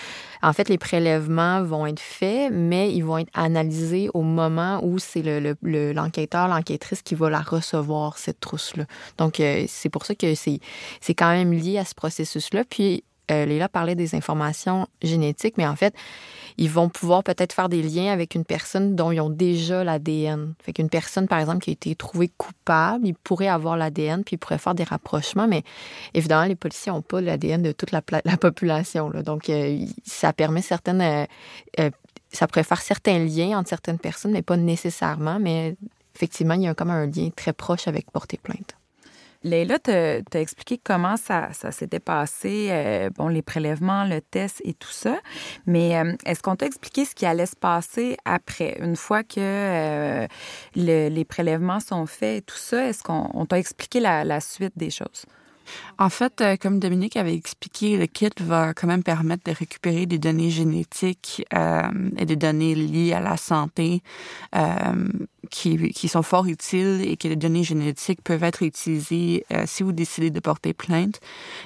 en 0.42 0.52
fait 0.52 0.68
les 0.68 0.76
prélèvements 0.76 1.62
vont 1.62 1.86
être 1.86 2.00
faits, 2.00 2.50
mais 2.52 2.92
ils 2.92 3.02
vont 3.02 3.18
être 3.18 3.30
analysés 3.32 4.10
au 4.12 4.22
moment 4.22 4.80
où 4.82 4.98
c'est 4.98 5.22
l'enquêteur, 5.22 6.48
le, 6.48 6.50
le, 6.50 6.54
l'enquêtrice 6.56 7.02
qui 7.02 7.14
va 7.14 7.30
la 7.30 7.42
recevoir 7.42 8.18
cette 8.18 8.40
trousse-là. 8.40 8.86
Donc 9.18 9.38
euh, 9.38 9.66
c'est 9.68 9.88
pour 9.88 10.04
ça 10.04 10.16
que 10.16 10.34
c'est 10.34 11.14
quand 11.14 11.30
même 11.30 11.52
lié 11.52 11.78
à 11.78 11.84
ce 11.84 11.94
processus-là. 11.94 12.64
Puis 12.68 13.04
euh, 13.30 13.44
Léla 13.44 13.68
parlait 13.68 13.94
des 13.94 14.14
informations 14.14 14.86
génétiques, 15.02 15.54
mais 15.58 15.66
en 15.66 15.76
fait, 15.76 15.94
ils 16.58 16.70
vont 16.70 16.88
pouvoir 16.88 17.22
peut-être 17.22 17.52
faire 17.52 17.68
des 17.68 17.82
liens 17.82 18.12
avec 18.12 18.34
une 18.34 18.44
personne 18.44 18.94
dont 18.96 19.12
ils 19.12 19.20
ont 19.20 19.30
déjà 19.30 19.84
l'ADN. 19.84 20.54
Fait 20.62 20.72
qu'une 20.72 20.88
personne, 20.88 21.28
par 21.28 21.38
exemple, 21.38 21.60
qui 21.60 21.70
a 21.70 21.72
été 21.72 21.94
trouvée 21.94 22.30
coupable, 22.36 23.06
il 23.06 23.14
pourrait 23.14 23.48
avoir 23.48 23.76
l'ADN, 23.76 24.24
puis 24.24 24.36
il 24.36 24.38
pourrait 24.38 24.58
faire 24.58 24.74
des 24.74 24.84
rapprochements, 24.84 25.46
mais 25.46 25.64
évidemment, 26.14 26.46
les 26.46 26.54
policiers 26.54 26.92
n'ont 26.92 27.02
pas 27.02 27.20
l'ADN 27.20 27.62
de 27.62 27.72
toute 27.72 27.90
la, 27.92 28.00
population. 28.00 29.10
Donc, 29.10 29.50
euh, 29.50 29.84
ça 30.04 30.32
permet 30.32 30.62
certaines... 30.62 31.26
Euh, 31.80 31.90
ça 32.32 32.46
pourrait 32.46 32.64
faire 32.64 32.82
certains 32.82 33.18
liens 33.18 33.58
entre 33.58 33.68
certaines 33.68 33.98
personnes, 33.98 34.32
mais 34.32 34.42
pas 34.42 34.56
nécessairement, 34.56 35.38
mais 35.38 35.76
effectivement, 36.14 36.54
il 36.54 36.62
y 36.62 36.68
a 36.68 36.74
comme 36.74 36.90
un 36.90 37.06
lien 37.06 37.30
très 37.34 37.52
proche 37.52 37.88
avec 37.88 38.10
porter 38.10 38.36
plainte. 38.36 38.76
Leila 39.46 39.78
t'as 39.78 40.40
expliqué 40.40 40.80
comment 40.82 41.16
ça, 41.16 41.50
s'était 41.70 42.00
passé, 42.00 42.68
euh, 42.70 43.10
bon, 43.10 43.28
les 43.28 43.42
prélèvements, 43.42 44.04
le 44.04 44.20
test 44.20 44.60
et 44.64 44.74
tout 44.74 44.90
ça. 44.90 45.18
Mais 45.66 45.96
euh, 45.96 46.14
est-ce 46.26 46.42
qu'on 46.42 46.56
t'a 46.56 46.66
expliqué 46.66 47.04
ce 47.04 47.14
qui 47.14 47.26
allait 47.26 47.46
se 47.46 47.54
passer 47.54 48.16
après, 48.24 48.76
une 48.80 48.96
fois 48.96 49.22
que 49.22 49.38
euh, 49.38 50.26
les 50.74 51.24
prélèvements 51.24 51.80
sont 51.80 52.06
faits 52.06 52.38
et 52.38 52.42
tout 52.42 52.56
ça? 52.56 52.88
Est-ce 52.88 53.04
qu'on 53.04 53.46
t'a 53.46 53.58
expliqué 53.58 54.00
la 54.00 54.40
suite 54.40 54.76
des 54.76 54.90
choses? 54.90 55.26
En 55.98 56.08
fait, 56.08 56.40
euh, 56.40 56.56
comme 56.56 56.78
Dominique 56.78 57.16
avait 57.16 57.34
expliqué, 57.34 57.96
le 57.96 58.06
kit 58.06 58.30
va 58.40 58.74
quand 58.74 58.86
même 58.86 59.02
permettre 59.02 59.44
de 59.44 59.56
récupérer 59.56 60.06
des 60.06 60.18
données 60.18 60.50
génétiques 60.50 61.44
euh, 61.54 61.82
et 62.18 62.26
des 62.26 62.36
données 62.36 62.74
liées 62.74 63.12
à 63.12 63.20
la 63.20 63.36
santé 63.36 64.02
euh, 64.54 65.08
qui, 65.50 65.90
qui, 65.90 66.08
sont 66.08 66.22
fort 66.22 66.46
utiles 66.46 67.02
et 67.04 67.16
que 67.16 67.28
les 67.28 67.36
données 67.36 67.64
génétiques 67.64 68.22
peuvent 68.22 68.44
être 68.44 68.62
utilisées 68.62 69.44
si 69.66 69.82
vous 69.82 69.92
décidez 69.92 70.30
de 70.30 70.40
porter 70.40 70.74
plainte. 70.74 71.20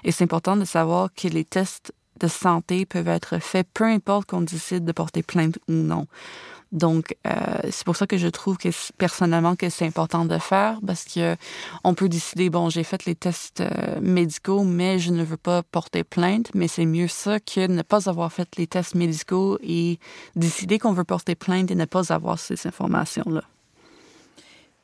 Et 0.05 0.13
c'est 0.13 0.25
important 0.25 0.57
de 0.57 0.65
savoir 0.65 1.09
que 1.15 1.29
les 1.29 1.45
tests 1.45 1.93
de 2.21 2.29
santé 2.29 2.85
peuvent 2.87 3.09
être 3.09 3.39
faits 3.39 3.67
peu 3.73 3.85
importe 3.85 4.29
qu'on 4.29 4.43
décide 4.43 4.85
de 4.85 4.93
porter 4.93 5.23
plainte 5.23 5.59
ou 5.69 5.73
non. 5.73 6.07
Donc, 6.73 7.17
euh, 7.27 7.31
c'est 7.71 7.85
pour 7.85 7.97
ça 7.97 8.07
que 8.07 8.17
je 8.17 8.29
trouve 8.29 8.57
que 8.57 8.69
personnellement 8.97 9.57
que 9.57 9.69
c'est 9.71 9.87
important 9.87 10.25
de 10.25 10.39
faire 10.39 10.79
parce 10.87 11.05
que 11.05 11.37
on 11.83 11.95
peut 11.95 12.09
décider 12.09 12.49
bon, 12.49 12.71
j'ai 12.71 12.85
fait 12.85 13.05
les 13.07 13.15
tests 13.15 13.61
euh, 13.61 14.01
médicaux, 14.01 14.63
mais 14.63 14.99
je 14.99 15.11
ne 15.11 15.25
veux 15.25 15.37
pas 15.37 15.63
porter 15.63 16.05
plainte. 16.05 16.51
Mais 16.55 16.69
c'est 16.69 16.87
mieux 16.87 17.09
ça 17.09 17.41
que 17.41 17.67
ne 17.67 17.83
pas 17.83 18.09
avoir 18.09 18.33
fait 18.33 18.49
les 18.57 18.67
tests 18.67 18.95
médicaux 18.95 19.59
et 19.63 19.99
décider 20.37 20.79
qu'on 20.79 20.93
veut 20.93 21.05
porter 21.05 21.35
plainte 21.35 21.71
et 21.71 21.75
ne 21.75 21.87
pas 21.87 22.13
avoir 22.13 22.39
ces 22.39 22.67
informations 22.67 23.29
là. 23.29 23.43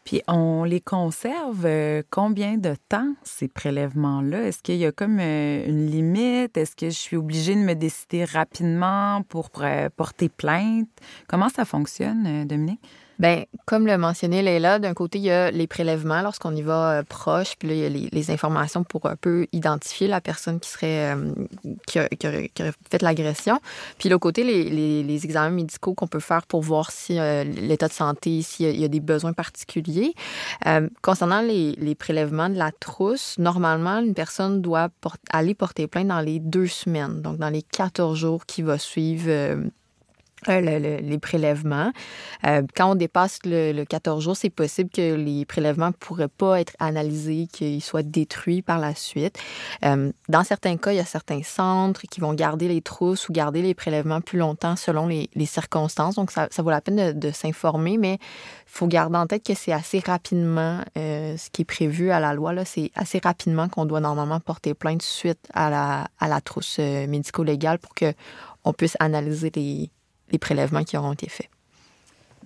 Puis 0.06 0.22
on 0.28 0.62
les 0.62 0.80
conserve 0.80 1.66
euh, 1.66 2.00
combien 2.10 2.58
de 2.58 2.76
temps, 2.88 3.12
ces 3.24 3.48
prélèvements-là? 3.48 4.46
Est-ce 4.46 4.62
qu'il 4.62 4.76
y 4.76 4.86
a 4.86 4.92
comme 4.92 5.18
euh, 5.18 5.66
une 5.66 5.88
limite? 5.88 6.56
Est-ce 6.56 6.76
que 6.76 6.86
je 6.86 6.96
suis 6.96 7.16
obligée 7.16 7.56
de 7.56 7.60
me 7.60 7.74
décider 7.74 8.24
rapidement 8.24 9.22
pour 9.28 9.50
euh, 9.60 9.88
porter 9.96 10.28
plainte? 10.28 10.88
Comment 11.26 11.48
ça 11.48 11.64
fonctionne, 11.64 12.46
Dominique? 12.46 12.80
Bien, 13.18 13.44
comme 13.64 13.86
le 13.86 13.96
mentionnait 13.96 14.42
Leila, 14.42 14.78
d'un 14.78 14.92
côté, 14.92 15.18
il 15.18 15.24
y 15.24 15.30
a 15.30 15.50
les 15.50 15.66
prélèvements 15.66 16.20
lorsqu'on 16.20 16.54
y 16.54 16.60
va 16.60 16.98
euh, 16.98 17.02
proche, 17.02 17.54
puis 17.58 17.68
là, 17.68 17.74
il 17.74 17.80
y 17.80 17.86
a 17.86 18.08
les, 18.12 18.30
informations 18.30 18.84
pour 18.84 19.06
un 19.06 19.16
peu 19.16 19.46
identifier 19.52 20.06
la 20.06 20.20
personne 20.20 20.60
qui 20.60 20.68
serait 20.68 21.14
euh, 21.14 21.32
qui, 21.86 21.98
a, 21.98 22.08
fait 22.90 23.02
l'agression. 23.02 23.58
Puis 23.98 24.10
l'autre 24.10 24.20
côté, 24.20 24.44
les, 24.44 25.24
examens 25.24 25.50
médicaux 25.50 25.94
qu'on 25.94 26.08
peut 26.08 26.20
faire 26.20 26.46
pour 26.46 26.60
voir 26.60 26.90
si 26.90 27.18
euh, 27.18 27.44
l'état 27.44 27.88
de 27.88 27.92
santé, 27.92 28.42
s'il 28.42 28.78
y, 28.78 28.84
a 28.84 28.88
des 28.88 29.00
besoins 29.00 29.32
particuliers. 29.32 30.14
concernant 31.00 31.40
les, 31.40 31.72
les, 31.72 31.94
prélèvements 31.94 32.50
de 32.50 32.56
la 32.56 32.70
trousse, 32.72 33.38
normalement, 33.38 33.98
une 33.98 34.14
personne 34.14 34.60
doit 34.60 34.88
aller 35.30 35.54
porter 35.54 35.86
plainte 35.86 36.08
dans 36.08 36.20
les 36.20 36.38
deux 36.38 36.66
semaines, 36.66 37.22
donc 37.22 37.38
dans 37.38 37.50
les 37.50 37.62
14 37.62 38.18
jours 38.18 38.44
qui 38.44 38.62
vont 38.62 38.78
suivre 38.78 39.30
euh, 40.48 41.00
les 41.00 41.18
prélèvements. 41.18 41.92
Euh, 42.46 42.60
quand 42.76 42.90
on 42.90 42.94
dépasse 42.94 43.38
le, 43.44 43.84
14 43.84 44.22
jours, 44.22 44.36
c'est 44.36 44.50
possible 44.50 44.90
que 44.90 45.14
les 45.14 45.46
prélèvements 45.46 45.88
ne 45.88 45.92
pourraient 45.92 46.28
pas 46.28 46.60
être 46.60 46.74
analysés, 46.78 47.48
qu'ils 47.50 47.82
soient 47.82 48.02
détruits 48.02 48.60
par 48.60 48.78
la 48.78 48.94
suite. 48.94 49.38
Euh, 49.84 50.12
dans 50.28 50.44
certains 50.44 50.76
cas, 50.76 50.92
il 50.92 50.96
y 50.96 51.00
a 51.00 51.06
certains 51.06 51.42
centres 51.42 52.02
qui 52.02 52.20
vont 52.20 52.34
garder 52.34 52.68
les 52.68 52.82
trousses 52.82 53.30
ou 53.30 53.32
garder 53.32 53.62
les 53.62 53.72
prélèvements 53.72 54.20
plus 54.20 54.38
longtemps 54.38 54.76
selon 54.76 55.06
les, 55.06 55.28
circonstances. 55.46 56.16
Donc, 56.16 56.30
ça, 56.30 56.48
vaut 56.58 56.70
la 56.70 56.82
peine 56.82 57.18
de, 57.18 57.30
s'informer, 57.30 57.96
mais 57.96 58.14
il 58.14 58.18
faut 58.66 58.86
garder 58.86 59.16
en 59.16 59.26
tête 59.26 59.42
que 59.42 59.54
c'est 59.54 59.72
assez 59.72 60.00
rapidement, 60.00 60.80
ce 60.96 61.50
qui 61.50 61.62
est 61.62 61.66
prévu 61.66 62.10
à 62.10 62.20
la 62.20 62.34
loi, 62.34 62.52
c'est 62.64 62.90
assez 62.94 63.20
rapidement 63.22 63.68
qu'on 63.68 63.86
doit 63.86 64.00
normalement 64.00 64.40
porter 64.40 64.74
plainte 64.74 65.02
suite 65.02 65.40
à 65.54 65.70
la, 65.70 66.08
à 66.18 66.28
la 66.28 66.40
trousse 66.40 66.78
médico-légale 66.78 67.78
pour 67.78 67.94
qu'on 67.94 68.72
puisse 68.72 68.96
analyser 69.00 69.50
les, 69.54 69.90
les 70.30 70.38
prélèvements 70.38 70.84
qui 70.84 70.96
auront 70.96 71.12
été 71.12 71.28
faits. 71.28 71.48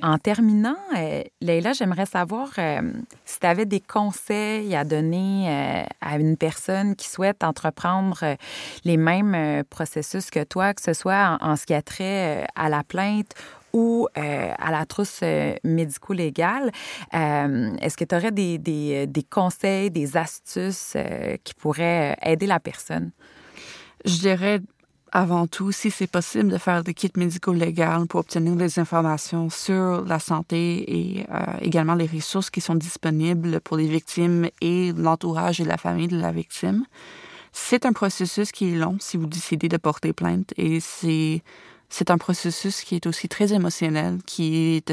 En 0.02 0.16
terminant, 0.16 0.78
euh, 0.96 1.22
Leïla, 1.42 1.72
j'aimerais 1.74 2.06
savoir 2.06 2.48
euh, 2.58 2.80
si 3.26 3.38
tu 3.38 3.46
avais 3.46 3.66
des 3.66 3.80
conseils 3.80 4.74
à 4.74 4.84
donner 4.84 5.46
euh, 5.48 5.84
à 6.00 6.16
une 6.16 6.36
personne 6.38 6.96
qui 6.96 7.06
souhaite 7.06 7.44
entreprendre 7.44 8.36
les 8.84 8.96
mêmes 8.96 9.62
processus 9.68 10.30
que 10.30 10.42
toi, 10.42 10.72
que 10.72 10.80
ce 10.80 10.94
soit 10.94 11.38
en, 11.40 11.56
ce 11.56 11.66
qui 11.66 11.74
a 11.74 11.82
trait 11.82 12.46
à 12.54 12.68
la 12.68 12.82
plainte 12.82 13.34
ou 13.72 14.08
à 14.14 14.70
la 14.70 14.84
trousse 14.84 15.22
médico-légale. 15.62 16.72
Est-ce 17.12 17.96
que 17.96 18.04
tu 18.04 18.14
aurais 18.16 18.32
des, 18.32 18.58
des, 18.58 19.06
des, 19.06 19.22
conseils, 19.22 19.90
des 19.90 20.16
astuces 20.16 20.96
qui 21.44 21.54
pourraient 21.54 22.16
aider 22.22 22.46
la 22.46 22.58
personne? 22.58 23.12
Je 24.04 24.18
dirais 24.18 24.60
avant 25.12 25.46
tout, 25.46 25.72
si 25.72 25.90
c'est 25.90 26.06
possible, 26.06 26.50
de 26.50 26.58
faire 26.58 26.84
des 26.84 26.94
kits 26.94 27.10
médicaux 27.16 27.52
légaux 27.52 28.06
pour 28.08 28.20
obtenir 28.20 28.56
des 28.56 28.78
informations 28.78 29.50
sur 29.50 30.04
la 30.04 30.18
santé 30.18 30.84
et 30.86 31.26
euh, 31.30 31.44
également 31.60 31.94
les 31.94 32.06
ressources 32.06 32.50
qui 32.50 32.60
sont 32.60 32.74
disponibles 32.74 33.60
pour 33.60 33.76
les 33.76 33.86
victimes 33.86 34.48
et 34.60 34.92
l'entourage 34.92 35.60
et 35.60 35.64
la 35.64 35.76
famille 35.76 36.08
de 36.08 36.18
la 36.18 36.32
victime. 36.32 36.84
C'est 37.52 37.86
un 37.86 37.92
processus 37.92 38.52
qui 38.52 38.72
est 38.72 38.76
long 38.76 38.96
si 39.00 39.16
vous 39.16 39.26
décidez 39.26 39.68
de 39.68 39.76
porter 39.76 40.12
plainte 40.12 40.54
et 40.56 40.80
c'est 40.80 41.42
c'est 41.92 42.12
un 42.12 42.18
processus 42.18 42.82
qui 42.82 42.94
est 42.94 43.06
aussi 43.06 43.28
très 43.28 43.52
émotionnel, 43.52 44.18
qui 44.24 44.84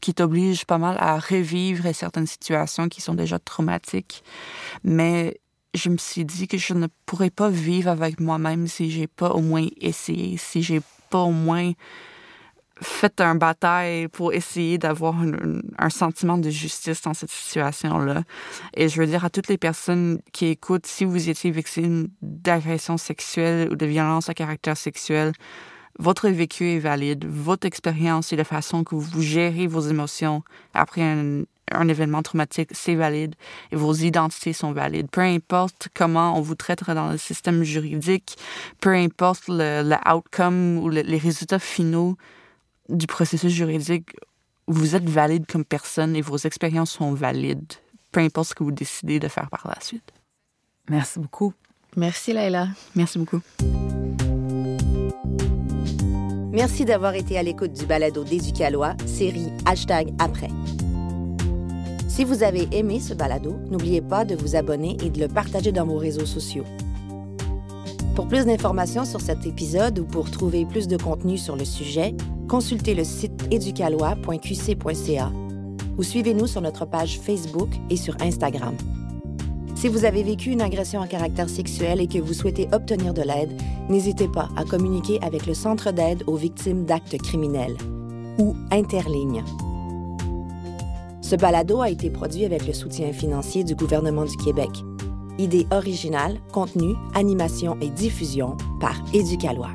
qui 0.00 0.14
t'oblige 0.14 0.64
pas 0.66 0.78
mal 0.78 0.96
à 0.98 1.18
revivre 1.18 1.94
certaines 1.94 2.26
situations 2.26 2.88
qui 2.88 3.00
sont 3.00 3.14
déjà 3.14 3.38
traumatiques. 3.38 4.24
Mais 4.82 5.38
je 5.74 5.88
me 5.88 5.96
suis 5.96 6.24
dit 6.24 6.48
que 6.48 6.58
je 6.58 6.74
ne 6.74 6.86
pourrais 7.06 7.30
pas 7.30 7.48
vivre 7.48 7.88
avec 7.88 8.20
moi-même 8.20 8.66
si 8.66 8.90
j'ai 8.90 9.06
pas 9.06 9.30
au 9.30 9.40
moins 9.40 9.66
essayé, 9.80 10.36
si 10.36 10.62
j'ai 10.62 10.80
pas 11.10 11.20
au 11.20 11.32
moins 11.32 11.72
fait 12.80 13.20
un 13.20 13.34
bataille 13.34 14.08
pour 14.08 14.32
essayer 14.32 14.76
d'avoir 14.76 15.16
un, 15.78 15.90
sentiment 15.90 16.36
de 16.36 16.50
justice 16.50 17.02
dans 17.02 17.14
cette 17.14 17.30
situation-là. 17.30 18.24
Et 18.74 18.88
je 18.88 19.00
veux 19.00 19.06
dire 19.06 19.24
à 19.24 19.30
toutes 19.30 19.48
les 19.48 19.58
personnes 19.58 20.20
qui 20.32 20.46
écoutent, 20.46 20.86
si 20.86 21.04
vous 21.04 21.28
étiez 21.28 21.50
victime 21.50 22.08
d'agression 22.22 22.96
sexuelle 22.96 23.68
ou 23.70 23.76
de 23.76 23.86
violence 23.86 24.28
à 24.28 24.34
caractère 24.34 24.76
sexuel, 24.76 25.32
votre 25.98 26.28
vécu 26.28 26.70
est 26.70 26.78
valide, 26.78 27.24
votre 27.26 27.66
expérience 27.66 28.32
et 28.32 28.36
la 28.36 28.44
façon 28.44 28.82
que 28.82 28.94
vous 28.94 29.22
gérez 29.22 29.66
vos 29.66 29.82
émotions 29.82 30.42
après 30.74 31.02
un, 31.02 31.42
un 31.74 31.88
événement 31.88 32.22
traumatique, 32.22 32.70
c'est 32.72 32.94
valide 32.94 33.34
et 33.70 33.76
vos 33.76 33.94
identités 33.94 34.52
sont 34.52 34.72
valides. 34.72 35.08
Peu 35.10 35.20
importe 35.20 35.88
comment 35.94 36.36
on 36.36 36.40
vous 36.40 36.54
traitera 36.54 36.94
dans 36.94 37.10
le 37.10 37.18
système 37.18 37.62
juridique, 37.62 38.36
peu 38.80 38.94
importe 38.94 39.44
le, 39.48 39.82
le 39.82 39.96
outcome 40.12 40.78
ou 40.78 40.88
les 40.88 41.18
résultats 41.18 41.58
finaux 41.58 42.16
du 42.88 43.06
processus 43.06 43.52
juridique, 43.52 44.10
vous 44.66 44.96
êtes 44.96 45.08
valide 45.08 45.46
comme 45.46 45.64
personne 45.64 46.16
et 46.16 46.20
vos 46.20 46.36
expériences 46.36 46.92
sont 46.92 47.12
valides, 47.14 47.72
peu 48.10 48.20
importe 48.20 48.50
ce 48.50 48.54
que 48.54 48.64
vous 48.64 48.72
décidez 48.72 49.18
de 49.18 49.28
faire 49.28 49.48
par 49.50 49.66
la 49.66 49.80
suite. 49.80 50.12
Merci 50.88 51.18
beaucoup. 51.18 51.52
Merci 51.96 52.32
Laila. 52.32 52.68
Merci 52.94 53.18
beaucoup. 53.18 53.40
Merci 56.52 56.84
d'avoir 56.84 57.14
été 57.14 57.38
à 57.38 57.42
l'écoute 57.42 57.72
du 57.72 57.86
balado 57.86 58.24
d'Éducalois, 58.24 58.94
série 59.06 59.48
Hashtag 59.64 60.12
Après. 60.18 60.48
Si 62.12 62.24
vous 62.24 62.42
avez 62.42 62.68
aimé 62.72 63.00
ce 63.00 63.14
balado, 63.14 63.56
n'oubliez 63.70 64.02
pas 64.02 64.26
de 64.26 64.34
vous 64.34 64.54
abonner 64.54 64.98
et 65.02 65.08
de 65.08 65.18
le 65.18 65.28
partager 65.28 65.72
dans 65.72 65.86
vos 65.86 65.96
réseaux 65.96 66.26
sociaux. 66.26 66.66
Pour 68.14 68.28
plus 68.28 68.44
d'informations 68.44 69.06
sur 69.06 69.22
cet 69.22 69.46
épisode 69.46 69.98
ou 69.98 70.04
pour 70.04 70.30
trouver 70.30 70.66
plus 70.66 70.88
de 70.88 70.98
contenu 70.98 71.38
sur 71.38 71.56
le 71.56 71.64
sujet, 71.64 72.14
consultez 72.50 72.94
le 72.94 73.02
site 73.02 73.32
educalois.qc.ca 73.50 75.32
ou 75.96 76.02
suivez-nous 76.02 76.46
sur 76.46 76.60
notre 76.60 76.84
page 76.84 77.18
Facebook 77.18 77.70
et 77.88 77.96
sur 77.96 78.14
Instagram. 78.20 78.76
Si 79.74 79.88
vous 79.88 80.04
avez 80.04 80.22
vécu 80.22 80.50
une 80.50 80.60
agression 80.60 81.00
à 81.00 81.06
caractère 81.06 81.48
sexuel 81.48 81.98
et 81.98 82.08
que 82.08 82.18
vous 82.18 82.34
souhaitez 82.34 82.68
obtenir 82.72 83.14
de 83.14 83.22
l'aide, 83.22 83.58
n'hésitez 83.88 84.28
pas 84.28 84.50
à 84.58 84.64
communiquer 84.64 85.18
avec 85.22 85.46
le 85.46 85.54
Centre 85.54 85.92
d'aide 85.92 86.24
aux 86.26 86.36
victimes 86.36 86.84
d'actes 86.84 87.16
criminels 87.16 87.78
ou 88.38 88.54
Interligne 88.70 89.42
ce 91.32 91.36
balado 91.38 91.80
a 91.80 91.88
été 91.88 92.10
produit 92.10 92.44
avec 92.44 92.66
le 92.66 92.74
soutien 92.74 93.10
financier 93.14 93.64
du 93.64 93.74
gouvernement 93.74 94.26
du 94.26 94.36
Québec. 94.36 94.68
Idée 95.38 95.66
originale, 95.70 96.38
contenu, 96.52 96.92
animation 97.14 97.78
et 97.80 97.88
diffusion 97.88 98.58
par 98.80 99.02
Éducalois. 99.14 99.70